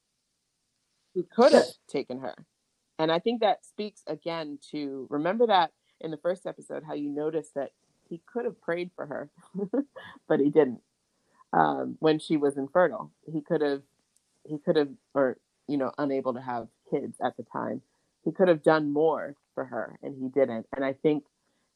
[1.15, 2.35] he could have taken her.
[2.99, 5.71] And I think that speaks again to remember that
[6.03, 7.71] in the first episode, how you noticed that
[8.11, 9.31] he could have prayed for her,
[10.29, 10.83] but he didn't.
[11.55, 13.83] Um, when she was infertile, he could have,
[14.45, 15.39] he could have, or,
[15.69, 17.81] you know, unable to have kids at the time.
[18.25, 20.67] He could have done more for her and he didn't.
[20.75, 21.25] And I think,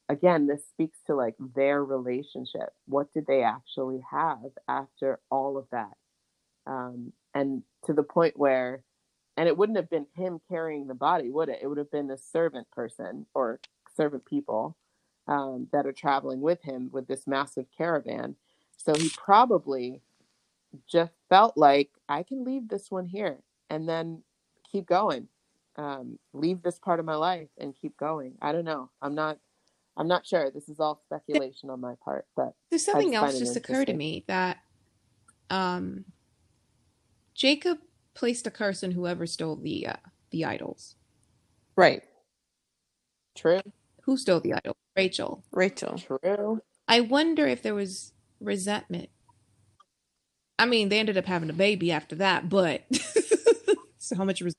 [0.09, 2.73] again, this speaks to like their relationship.
[2.87, 5.93] What did they actually have after all of that?
[6.67, 8.83] Um, and to the point where,
[9.37, 11.59] and it wouldn't have been him carrying the body, would it?
[11.61, 13.61] It would have been the servant person or
[13.95, 14.75] servant people
[15.27, 18.35] um, that are traveling with him with this massive caravan.
[18.79, 20.01] So he probably
[20.87, 23.39] just felt like I can leave this one here
[23.69, 24.23] and then
[24.71, 25.27] keep going.
[25.75, 28.33] Um, leave this part of my life and keep going.
[28.41, 28.89] I don't know.
[29.01, 29.37] I'm not.
[29.97, 30.49] I'm not sure.
[30.49, 34.23] This is all speculation on my part, but There's something else just occurred to me
[34.27, 34.59] that
[35.49, 36.05] um,
[37.35, 37.79] Jacob
[38.13, 39.93] placed a curse on whoever stole the uh,
[40.31, 40.95] the idols.
[41.75, 42.03] Right.
[43.35, 43.61] true,
[44.03, 44.77] Who stole the idol?
[44.95, 45.43] Rachel.
[45.51, 45.97] Rachel.
[45.97, 46.61] true.
[46.87, 49.09] I wonder if there was resentment.
[50.57, 52.83] I mean, they ended up having a baby after that, but
[53.97, 54.55] so how much res-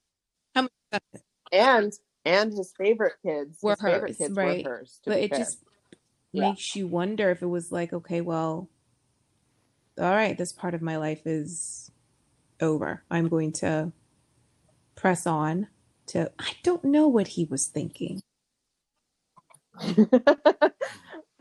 [0.55, 1.25] how much resentment?
[1.53, 1.93] and
[2.25, 4.65] and his favorite kids Were his favorite hers, kids right.
[4.65, 5.39] were hers But it fair.
[5.39, 5.59] just
[6.33, 6.51] Yeah.
[6.51, 8.69] makes you wonder if it was like, okay, well,
[9.99, 11.91] all right, this part of my life is
[12.61, 13.03] over.
[13.11, 13.93] I'm going to
[14.97, 15.69] press on
[16.07, 18.21] to I don't know what he was thinking.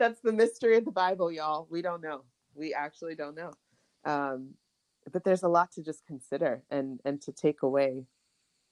[0.00, 1.68] That's the mystery of the Bible, y'all.
[1.70, 2.22] We don't know.
[2.54, 3.52] We actually don't know.
[4.04, 4.54] Um,
[5.12, 8.06] but there's a lot to just consider and and to take away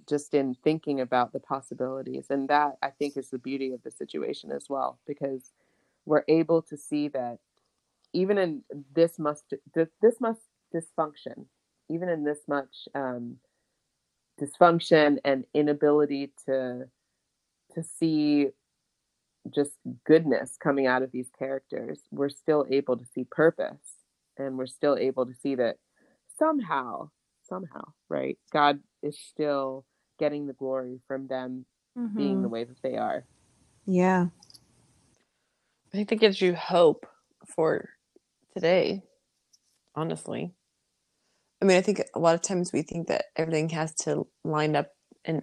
[0.08, 2.26] just in thinking about the possibilities.
[2.30, 5.52] And that I think is the beauty of the situation as well, because
[6.06, 7.38] we're able to see that
[8.14, 8.62] even in
[8.94, 10.40] this must this, must
[10.74, 11.44] dysfunction,
[11.90, 13.36] even in this much um,
[14.40, 16.88] dysfunction and inability to
[17.74, 18.48] to see
[19.54, 19.72] just
[20.04, 23.94] goodness coming out of these characters, we're still able to see purpose
[24.36, 25.76] and we're still able to see that
[26.38, 27.10] somehow,
[27.42, 28.38] somehow, right?
[28.52, 29.84] God is still
[30.18, 32.42] getting the glory from them being mm-hmm.
[32.42, 33.24] the way that they are.
[33.86, 34.26] Yeah.
[35.92, 37.06] I think that gives you hope
[37.46, 37.88] for
[38.54, 39.02] today,
[39.94, 40.52] honestly.
[41.60, 44.76] I mean, I think a lot of times we think that everything has to line
[44.76, 44.90] up
[45.24, 45.42] in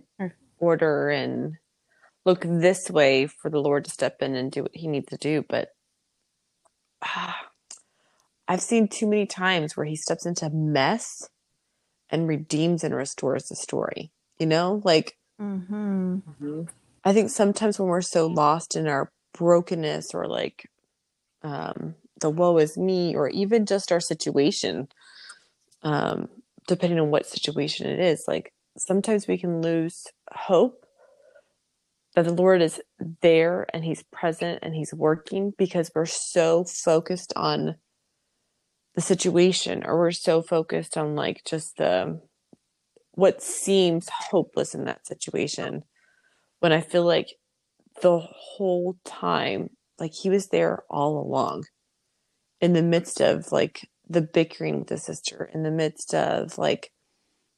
[0.59, 1.55] order and
[2.25, 5.17] look this way for the Lord to step in and do what he needs to
[5.17, 5.45] do.
[5.47, 5.69] But
[7.03, 7.39] ah,
[8.47, 11.29] I've seen too many times where he steps into mess
[12.09, 14.11] and redeems and restores the story.
[14.39, 16.63] You know, like Mm-hmm.
[17.03, 20.69] I think sometimes when we're so lost in our brokenness or like
[21.43, 24.87] um, the woe is me or even just our situation,
[25.83, 26.29] um,
[26.67, 30.84] depending on what situation it is, like sometimes we can lose hope
[32.15, 32.81] that the Lord is
[33.21, 37.75] there and He's present and He's working because we're so focused on
[38.95, 42.21] the situation or we're so focused on like just the
[43.11, 45.83] what seems hopeless in that situation
[46.59, 47.35] when I feel like
[48.01, 51.65] the whole time, like he was there all along
[52.59, 56.91] in the midst of like the bickering with the sister, in the midst of like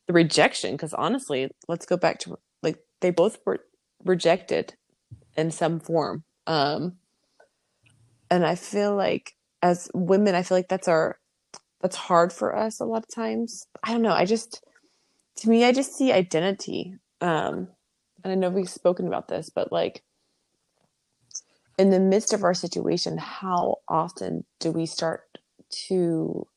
[0.07, 0.73] the rejection.
[0.73, 3.59] Because honestly, let's go back to like they both were
[4.03, 4.75] rejected
[5.35, 6.23] in some form.
[6.45, 6.97] Um,
[8.29, 11.19] and I feel like as women, I feel like that's our
[11.81, 13.67] that's hard for us a lot of times.
[13.83, 14.13] I don't know.
[14.13, 14.63] I just
[15.37, 16.95] to me, I just see identity.
[17.21, 17.69] Um,
[18.23, 20.03] and I know we've spoken about this, but like
[21.77, 25.21] in the midst of our situation, how often do we start
[25.87, 26.47] to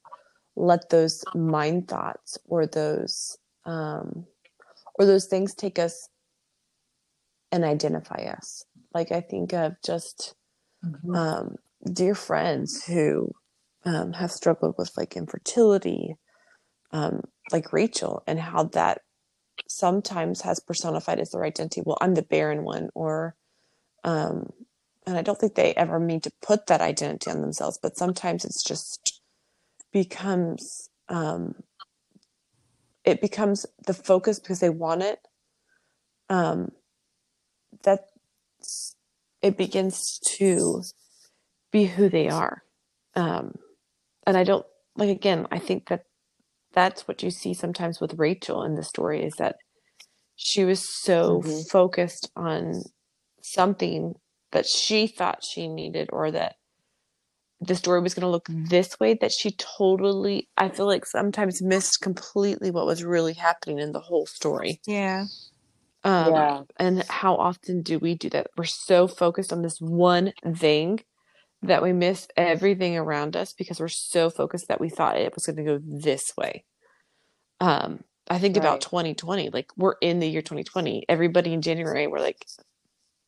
[0.57, 4.27] let those mind thoughts or those um,
[4.99, 6.10] or those things take us
[7.53, 8.65] and identify us?
[8.95, 10.35] Like I think of just
[11.15, 11.57] um,
[11.93, 13.33] dear friends who
[13.85, 16.17] um, have struggled with like infertility,
[16.93, 19.01] um, like Rachel, and how that
[19.69, 21.83] sometimes has personified as their identity.
[21.85, 23.35] Well, I'm the barren one, or,
[24.05, 24.51] um,
[25.07, 28.45] and I don't think they ever mean to put that identity on themselves, but sometimes
[28.45, 29.23] it's just
[29.93, 31.55] becomes, um,
[33.05, 35.21] it becomes the focus because they want it.
[36.29, 36.71] Um,
[37.85, 38.07] that
[39.43, 40.83] it begins to
[41.73, 42.63] be who they are.
[43.17, 43.55] Um,
[44.27, 44.67] and I don't
[44.97, 46.05] like, again, I think that
[46.75, 49.57] that's what you see sometimes with Rachel in the story is that
[50.37, 51.69] she was so Mhm.
[51.71, 52.85] focused on
[53.43, 54.15] something
[54.53, 56.57] that she thought she needed or that
[57.61, 61.63] the story was going to look this way that she totally I feel like sometimes
[61.63, 64.83] missed completely what was really happening in the whole story.
[64.87, 65.27] Yeah.
[66.05, 66.63] Um, Yeah.
[66.79, 68.49] And how often do we do that?
[68.57, 71.01] We're so focused on this one thing
[71.63, 75.47] that we miss everything around us because we're so focused that we thought it was
[75.47, 76.65] going to go this way.
[77.61, 81.05] Um, I think about 2020, like we're in the year 2020.
[81.09, 82.47] Everybody in January were like,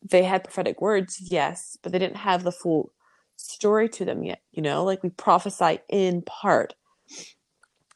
[0.02, 2.92] they had prophetic words, yes, but they didn't have the full
[3.36, 4.40] story to them yet.
[4.52, 6.74] You know, like we prophesy in part.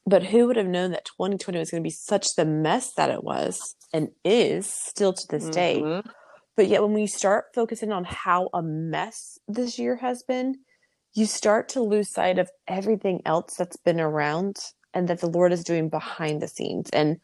[0.06, 3.10] But who would have known that 2020 was going to be such the mess that
[3.10, 5.80] it was and is still to this day?
[5.82, 6.04] Mhm.
[6.56, 10.56] But yet, when we start focusing on how a mess this year has been,
[11.14, 14.58] you start to lose sight of everything else that's been around
[14.94, 16.88] and that the Lord is doing behind the scenes.
[16.92, 17.18] And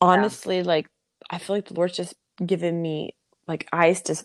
[0.00, 0.88] honestly, like,
[1.30, 2.14] I feel like the Lord's just
[2.44, 3.14] given me
[3.48, 4.16] like eyes to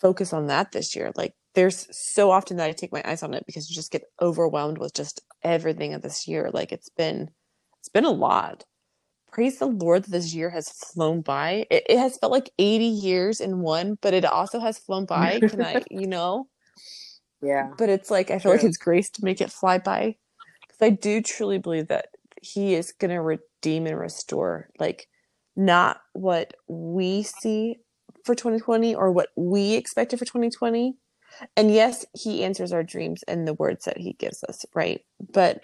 [0.00, 1.12] focus on that this year.
[1.16, 4.04] Like, there's so often that I take my eyes on it because you just get
[4.20, 6.50] overwhelmed with just everything of this year.
[6.52, 7.30] Like, it's been,
[7.80, 8.64] it's been a lot
[9.30, 11.66] praise the Lord that this year has flown by.
[11.70, 15.40] It, it has felt like 80 years in one, but it also has flown by.
[15.40, 16.48] Can I, you know?
[17.40, 17.70] Yeah.
[17.78, 18.68] but it's like I feel like True.
[18.68, 20.16] it's grace to make it fly by
[20.66, 22.08] because I do truly believe that
[22.42, 25.08] he is going to redeem and restore like
[25.54, 27.76] not what we see
[28.24, 30.96] for 2020 or what we expected for 2020
[31.56, 35.60] and yes he answers our dreams and the words that he gives us right but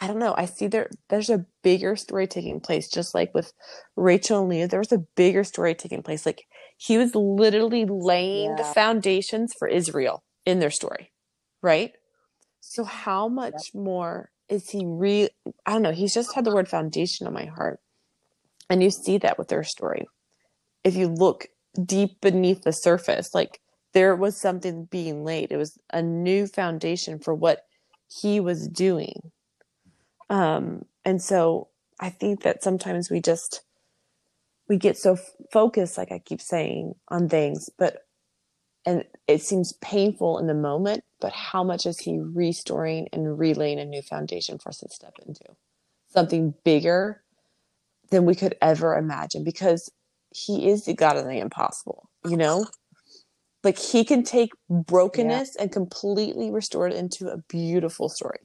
[0.00, 3.52] I don't know I see there there's a bigger story taking place just like with
[3.96, 6.44] Rachel and Leah there was a bigger story taking place like
[6.76, 11.12] he was literally laying the foundations for Israel in their story
[11.64, 11.92] right?
[12.60, 15.28] So how much more is he re
[15.66, 17.80] I don't know, he's just had the word foundation on my heart.
[18.70, 20.06] And you see that with their story.
[20.84, 21.48] If you look
[21.82, 23.60] deep beneath the surface, like
[23.94, 25.52] there was something being laid.
[25.52, 27.62] It was a new foundation for what
[28.08, 29.32] he was doing.
[30.30, 31.68] Um and so
[32.00, 33.62] I think that sometimes we just
[34.68, 37.98] we get so f- focused like I keep saying on things, but
[38.86, 43.78] and it seems painful in the moment, but how much is he restoring and relaying
[43.78, 45.44] a new foundation for us to step into?
[46.08, 47.22] Something bigger
[48.10, 49.90] than we could ever imagine because
[50.30, 52.66] he is the God of the impossible, you know?
[53.64, 58.38] Like he can take brokenness and completely restore it into a beautiful story.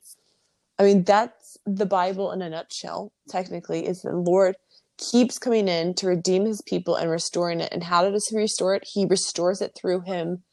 [0.79, 4.55] I mean, that's the Bible in a nutshell, technically, is the Lord
[4.97, 7.73] keeps coming in to redeem his people and restoring it.
[7.73, 8.87] And how does he restore it?
[8.91, 10.43] He restores it through him.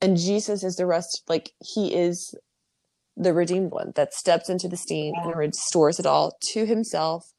[0.00, 2.34] And Jesus is the rest, like, he is
[3.16, 7.32] the redeemed one that steps into the scene and restores it all to himself,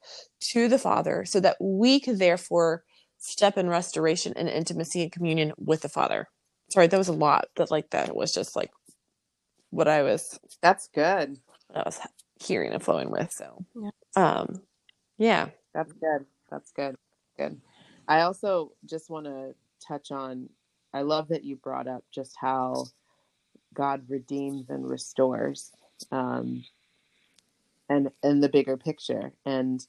[0.52, 2.84] to the Father, so that we could therefore
[3.18, 6.28] step in restoration and intimacy and communion with the Father.
[6.70, 8.72] Sorry, that was a lot, but like that was just like
[9.70, 11.38] what I was That's good.
[11.68, 12.00] what I was
[12.42, 13.32] hearing and flowing with.
[13.32, 13.90] So, Yeah.
[14.16, 14.62] um,
[15.18, 16.26] yeah, That's good.
[16.50, 16.96] That's good.
[17.38, 17.60] Good.
[18.08, 19.54] I also just want to
[19.86, 20.48] touch on
[20.94, 22.86] I love that you brought up just how
[23.74, 25.72] God redeems and restores
[26.12, 26.64] um
[27.88, 29.86] and and the bigger picture and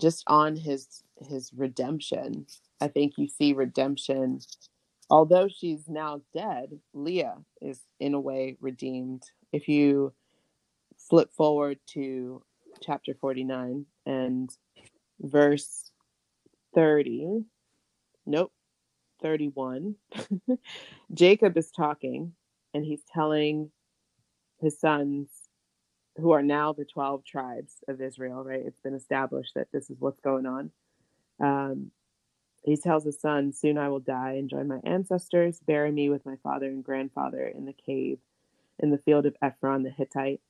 [0.00, 2.46] just on his his redemption.
[2.80, 4.40] I think you see redemption
[5.10, 9.22] although she's now dead, Leah is in a way redeemed.
[9.52, 10.12] If you
[10.98, 12.42] flip forward to
[12.80, 14.50] chapter 49 and
[15.20, 15.90] verse
[16.74, 17.44] 30
[18.26, 18.52] nope
[19.22, 19.96] 31
[21.14, 22.32] jacob is talking
[22.74, 23.70] and he's telling
[24.60, 25.28] his sons
[26.16, 29.96] who are now the 12 tribes of israel right it's been established that this is
[29.98, 30.70] what's going on
[31.40, 31.90] um,
[32.62, 35.60] he tells his son soon i will die and join my ancestors.
[35.60, 38.18] Bury me with my father and grandfather in the cave
[38.78, 40.40] in the field of ephron the hittite.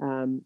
[0.00, 0.42] Um,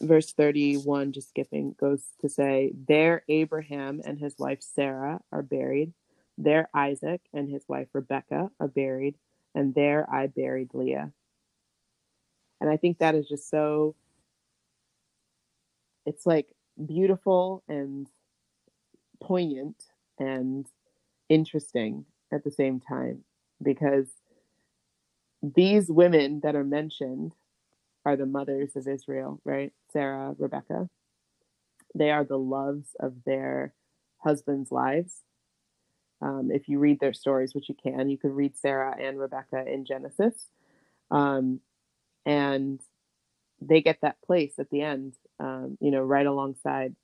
[0.00, 5.92] verse 31 just skipping goes to say there abraham and his wife sarah are buried.
[6.36, 9.16] There isaac and his wife rebecca are buried.
[9.54, 11.12] And there i buried leah.
[12.60, 13.94] And i think that is just so
[16.06, 16.48] it's like
[16.84, 18.08] beautiful and
[19.20, 19.76] poignant
[20.18, 20.66] and
[21.28, 23.24] interesting at the same time
[23.62, 24.08] because
[25.42, 27.32] these women that are mentioned
[28.04, 29.72] are the mothers of Israel, right?
[29.92, 30.88] Sarah, Rebecca.
[31.94, 33.74] They are the loves of their
[34.18, 35.22] husbands' lives.
[36.20, 39.64] Um, if you read their stories, which you can, you can read Sarah and Rebecca
[39.66, 40.48] in Genesis.
[41.10, 41.60] Um,
[42.24, 42.80] and
[43.60, 46.94] they get that place at the end, um, you know, right alongside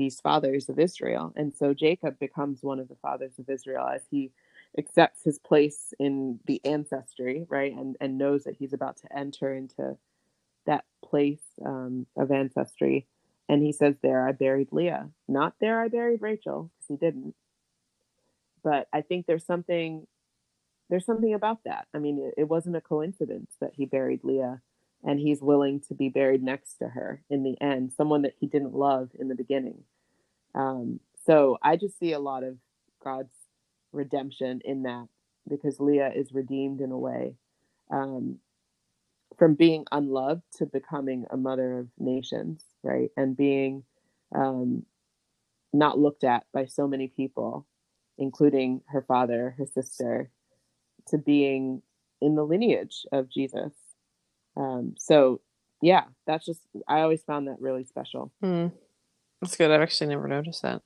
[0.00, 1.30] these fathers of Israel.
[1.36, 4.32] And so Jacob becomes one of the fathers of Israel as he
[4.78, 7.70] accepts his place in the ancestry, right?
[7.70, 9.98] And, and knows that he's about to enter into
[10.64, 13.06] that place um, of ancestry.
[13.50, 15.10] And he says, There I buried Leah.
[15.28, 17.34] Not there I buried Rachel, because he didn't.
[18.64, 20.06] But I think there's something
[20.88, 21.86] there's something about that.
[21.94, 24.62] I mean, it, it wasn't a coincidence that he buried Leah
[25.04, 28.46] and he's willing to be buried next to her in the end, someone that he
[28.46, 29.82] didn't love in the beginning.
[30.54, 32.56] Um, so I just see a lot of
[33.02, 33.34] God's
[33.92, 35.08] redemption in that
[35.48, 37.34] because Leah is redeemed in a way.
[37.90, 38.38] Um,
[39.38, 43.10] from being unloved to becoming a mother of nations, right?
[43.16, 43.84] And being
[44.34, 44.84] um,
[45.72, 47.66] not looked at by so many people,
[48.18, 50.30] including her father, her sister,
[51.08, 51.82] to being
[52.20, 53.72] in the lineage of Jesus.
[54.60, 55.40] Um, so,
[55.80, 58.30] yeah, that's just, I always found that really special.
[58.42, 58.68] Hmm.
[59.40, 59.70] That's good.
[59.70, 60.82] I've actually never noticed that.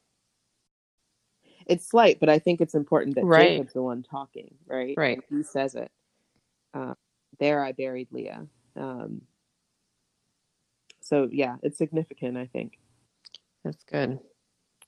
[1.67, 3.57] It's slight, but I think it's important that Right.
[3.57, 4.95] Jacob's the one talking, right?
[4.97, 5.21] Right.
[5.29, 5.91] He says it.
[6.73, 6.95] Uh,
[7.41, 8.47] there I buried Leah.
[8.77, 9.23] Um,
[11.01, 12.79] so, yeah, it's significant, I think.
[13.65, 14.21] That's good.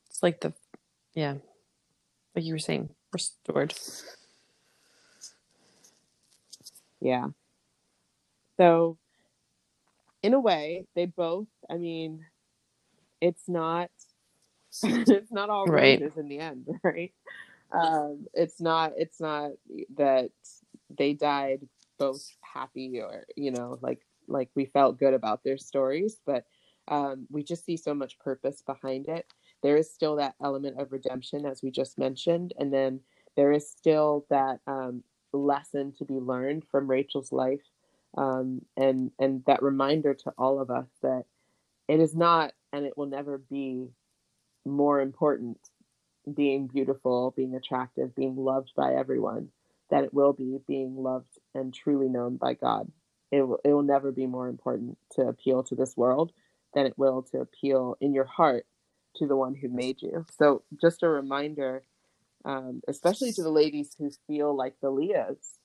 [0.08, 0.52] It's like the,
[1.14, 1.34] yeah,
[2.34, 3.74] like you were saying, restored.
[7.00, 7.28] Yeah.
[8.58, 8.98] So,
[10.22, 12.24] in a way, they both, I mean,
[13.20, 13.90] it's not
[14.84, 16.04] it's not all Right.
[16.06, 17.12] roses in the end, right?
[17.72, 19.52] Um, it's not it's not
[19.96, 20.30] that
[20.96, 21.60] they died
[21.98, 26.44] both happy or you know like like we felt good about their stories, but
[26.88, 29.26] um, we just see so much purpose behind it.
[29.62, 33.00] There is still that element of redemption, as we just mentioned, and then
[33.36, 35.02] there is still that um,
[35.32, 37.62] lesson to be learned from Rachel's life,
[38.16, 41.24] um, and and that reminder to all of us that
[41.88, 43.88] it is not and it will never be
[44.64, 45.58] more important
[46.34, 49.48] being beautiful, being attractive, being loved by everyone
[49.90, 52.90] than it will be being loved and truly known by God.
[53.30, 56.32] It will, it will never be more important to appeal to this world
[56.74, 58.66] than it will to appeal in your heart
[59.16, 60.26] to the one who made you.
[60.38, 61.84] So, just a reminder,
[62.44, 65.58] um, especially to the ladies who feel like the Leahs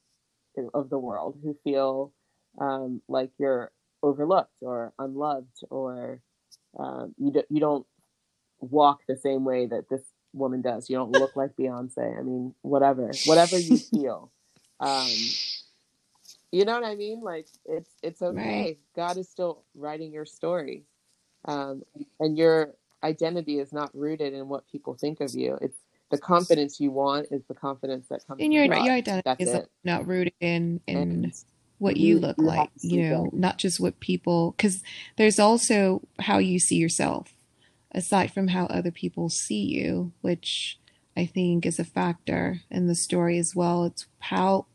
[0.74, 2.14] of the world, who feel
[2.60, 3.72] um, like you're
[4.04, 6.22] overlooked or unloved or
[6.78, 7.86] um, you, do, you don't
[8.60, 10.02] walk the same way that this
[10.34, 10.90] woman does.
[10.90, 12.18] You don't look like Beyonce.
[12.18, 14.32] I mean, whatever, whatever you feel.
[14.80, 15.08] Um,
[16.52, 17.22] you know what I mean?
[17.22, 18.38] Like it's it's okay.
[18.38, 18.78] Right.
[18.96, 20.84] God is still writing your story,
[21.46, 21.84] um,
[22.20, 22.74] and your
[23.04, 25.58] identity is not rooted in what people think of you.
[25.62, 25.78] It's
[26.10, 28.42] the confidence you want is the confidence that comes.
[28.42, 29.70] And your your identity That's is it.
[29.86, 31.44] not rooted in in And
[31.82, 33.34] what you look you like, you know, that.
[33.34, 34.84] not just what people, because
[35.18, 37.34] there's also how you see yourself,
[37.92, 40.78] aside from how other people see you, which
[41.18, 43.86] I think is a factor in the story as well.
[43.86, 44.68] It's how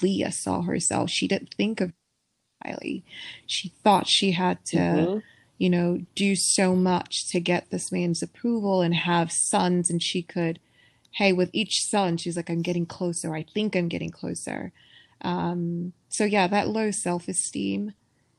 [0.00, 1.10] Leah saw herself.
[1.10, 1.92] She didn't think of
[2.64, 3.04] highly.
[3.44, 5.22] She thought she had to, Mhm.
[5.58, 10.22] you know, do so much to get this man's approval and have sons, and she
[10.22, 10.60] could,
[11.12, 13.34] hey, with each son, she's like, I'm getting closer.
[13.34, 14.72] I think I'm getting closer.
[15.22, 17.92] Um, so yeah, that low self-esteem,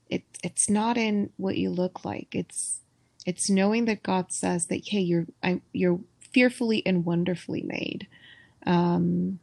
[0.09, 2.29] it it's not in what you look like.
[2.33, 2.81] It's
[3.25, 5.99] it's knowing that God says that hey, you're I, you're
[6.31, 8.07] fearfully and wonderfully made.
[8.65, 9.39] Um,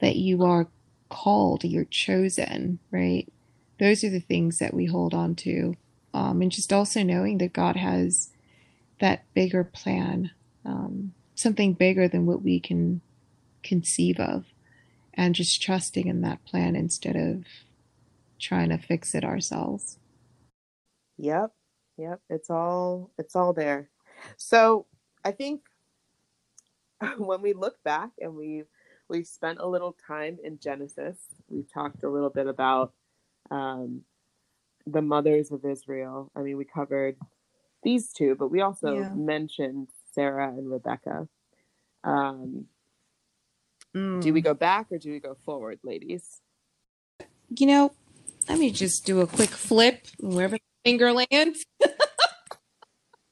[0.00, 0.68] that you are
[1.08, 3.28] called, you're chosen, right?
[3.78, 5.74] Those are the things that we hold on to.
[6.14, 8.30] Um, and just also knowing that God has
[9.00, 10.30] that bigger plan,
[10.64, 13.00] um, something bigger than what we can
[13.62, 14.44] conceive of
[15.16, 17.44] and just trusting in that plan instead of
[18.40, 19.98] trying to fix it ourselves.
[21.18, 21.52] Yep.
[21.98, 22.20] Yep.
[22.30, 23.90] It's all it's all there.
[24.36, 24.86] So
[25.24, 25.62] I think
[27.18, 28.64] when we look back and we
[29.08, 32.92] we've spent a little time in Genesis, we've talked a little bit about
[33.50, 34.02] um,
[34.86, 36.32] the mothers of Israel.
[36.36, 37.16] I mean, we covered
[37.84, 39.10] these two, but we also Yeah.
[39.14, 41.28] mentioned Sarah and Rebecca.
[42.04, 42.66] Um,
[43.96, 44.20] Mm.
[44.22, 46.40] do we go back or do we go forward, ladies?
[47.48, 47.92] You know,
[48.48, 51.64] let me just do a quick flip wherever the finger lands.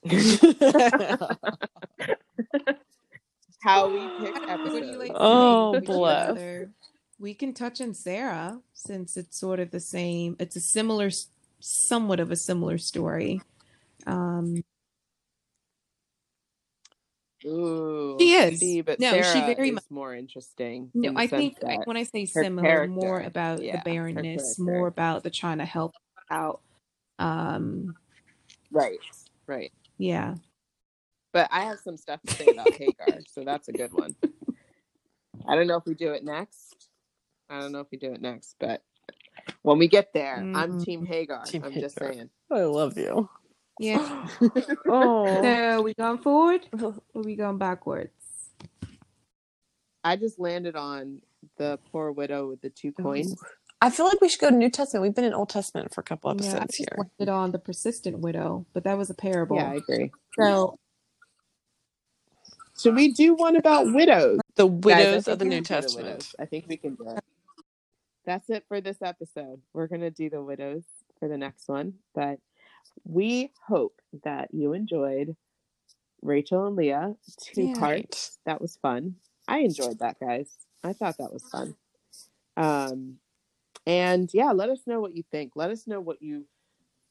[3.60, 4.80] How we pick What episodes.
[4.86, 5.80] do you like Oh, say?
[5.80, 6.66] Bless.
[7.18, 10.36] We can touch on Sarah since it's sort of the same.
[10.38, 11.10] It's a similar,
[11.60, 13.40] somewhat of a similar story.
[14.06, 14.62] Um,
[17.46, 18.58] Ooh, She is.
[18.60, 20.90] See, but No, she very is much- more interesting.
[20.94, 24.86] no, in I think that- when I say similar, more about yeah, the barrenness, more
[24.86, 25.92] about the trying to help
[26.30, 26.60] out.
[27.18, 27.94] Um,
[28.70, 28.98] right,
[29.46, 29.72] right.
[29.98, 30.36] yeah.
[31.32, 34.14] But I have some stuff to say about Hagar, so that's a good one.
[35.46, 36.88] I don't know if we do it next.
[37.50, 38.82] I don't know if we do it next, but
[39.62, 40.84] when we get there, I'm Mm.
[40.84, 41.44] Team Hagar.
[41.44, 42.30] Team I'm just saying.
[42.50, 43.28] I love you.
[43.78, 44.28] Yeah.
[44.88, 45.42] oh.
[45.42, 48.12] So we going forward or are we going backwards?
[50.02, 51.20] I just landed on
[51.56, 53.34] the poor widow with the two coins.
[53.80, 55.02] I feel like we should go to New Testament.
[55.02, 56.98] We've been in Old Testament for a couple Yeah, I episodes just here.
[57.18, 59.56] landed on the persistent widow, but that was a parable.
[59.56, 60.10] Yeah, I agree.
[60.38, 60.78] So
[62.80, 64.40] Should we do one about widows?
[64.56, 66.06] The widows think of the New can the Testament.
[66.08, 66.34] widows.
[66.38, 67.24] I think we can do it.
[68.24, 69.60] That's it for this episode.
[69.74, 70.84] We're going to do the widows
[71.18, 72.38] for the next one, but
[73.04, 75.36] we hope that you enjoyed
[76.22, 77.78] Rachel and Leah two Yeah.
[77.78, 78.38] parts.
[78.46, 79.16] That was fun.
[79.48, 80.56] I enjoyed that, guys.
[80.82, 81.74] I thought that was fun.
[82.56, 83.18] Um,
[83.86, 85.52] and yeah, let us know what you think.
[85.54, 86.46] Let us know what you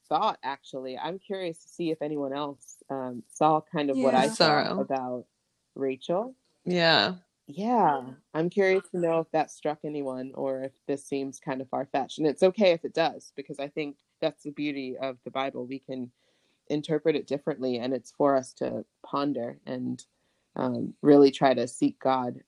[0.08, 0.38] thought.
[0.42, 4.80] Actually, I'm curious to see if anyone else um, saw kind of what I saw
[4.80, 5.26] about
[5.74, 7.14] Rachel Yeah.
[7.46, 8.00] yeah,
[8.32, 11.84] I'm curious to know if that struck anyone or if this seems kind of far
[11.86, 12.18] fetched.
[12.18, 15.66] And it's okay if it does, because I think that's the beauty of the Bible.
[15.66, 16.10] We can
[16.68, 20.02] interpret it differently, and it's for us to ponder and
[20.56, 22.40] um, really try to seek God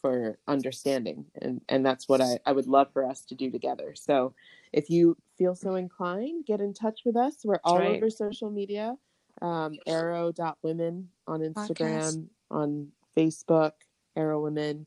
[0.00, 1.26] for understanding.
[1.40, 3.94] And, and that's what I, I would love for us to do together.
[3.94, 4.34] So
[4.72, 7.36] if you feel so inclined, get in touch with us.
[7.44, 7.96] We're all right.
[7.96, 8.96] over social media.
[9.40, 13.72] Um, arrow.women on Instagram, on Facebook,
[14.14, 14.86] Arrow Women.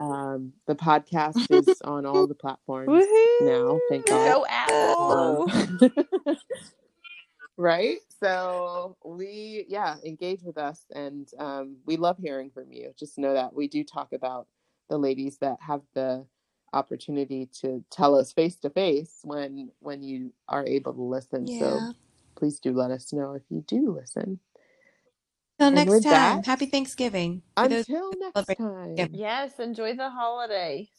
[0.00, 3.04] Um, the podcast is on all the platforms
[3.40, 4.44] now, thank God.
[4.48, 5.48] Apple.
[5.50, 6.36] Um,
[7.56, 7.98] right?
[8.22, 12.92] So we, yeah, engage with us, and um, we love hearing from you.
[12.98, 14.46] Just know that we do talk about
[14.88, 16.26] the ladies that have the
[16.72, 21.46] opportunity to tell us face to face when when you are able to listen.
[21.46, 21.92] So
[22.34, 24.40] please do let us know if you do listen.
[25.58, 26.42] Till And next with time.
[26.42, 27.42] that- Happy Thanksgiving.
[27.60, 28.96] For those- Until next celebrate time.
[28.96, 29.20] Thanksgiving.
[29.20, 30.90] Yes, enjoy the holiday.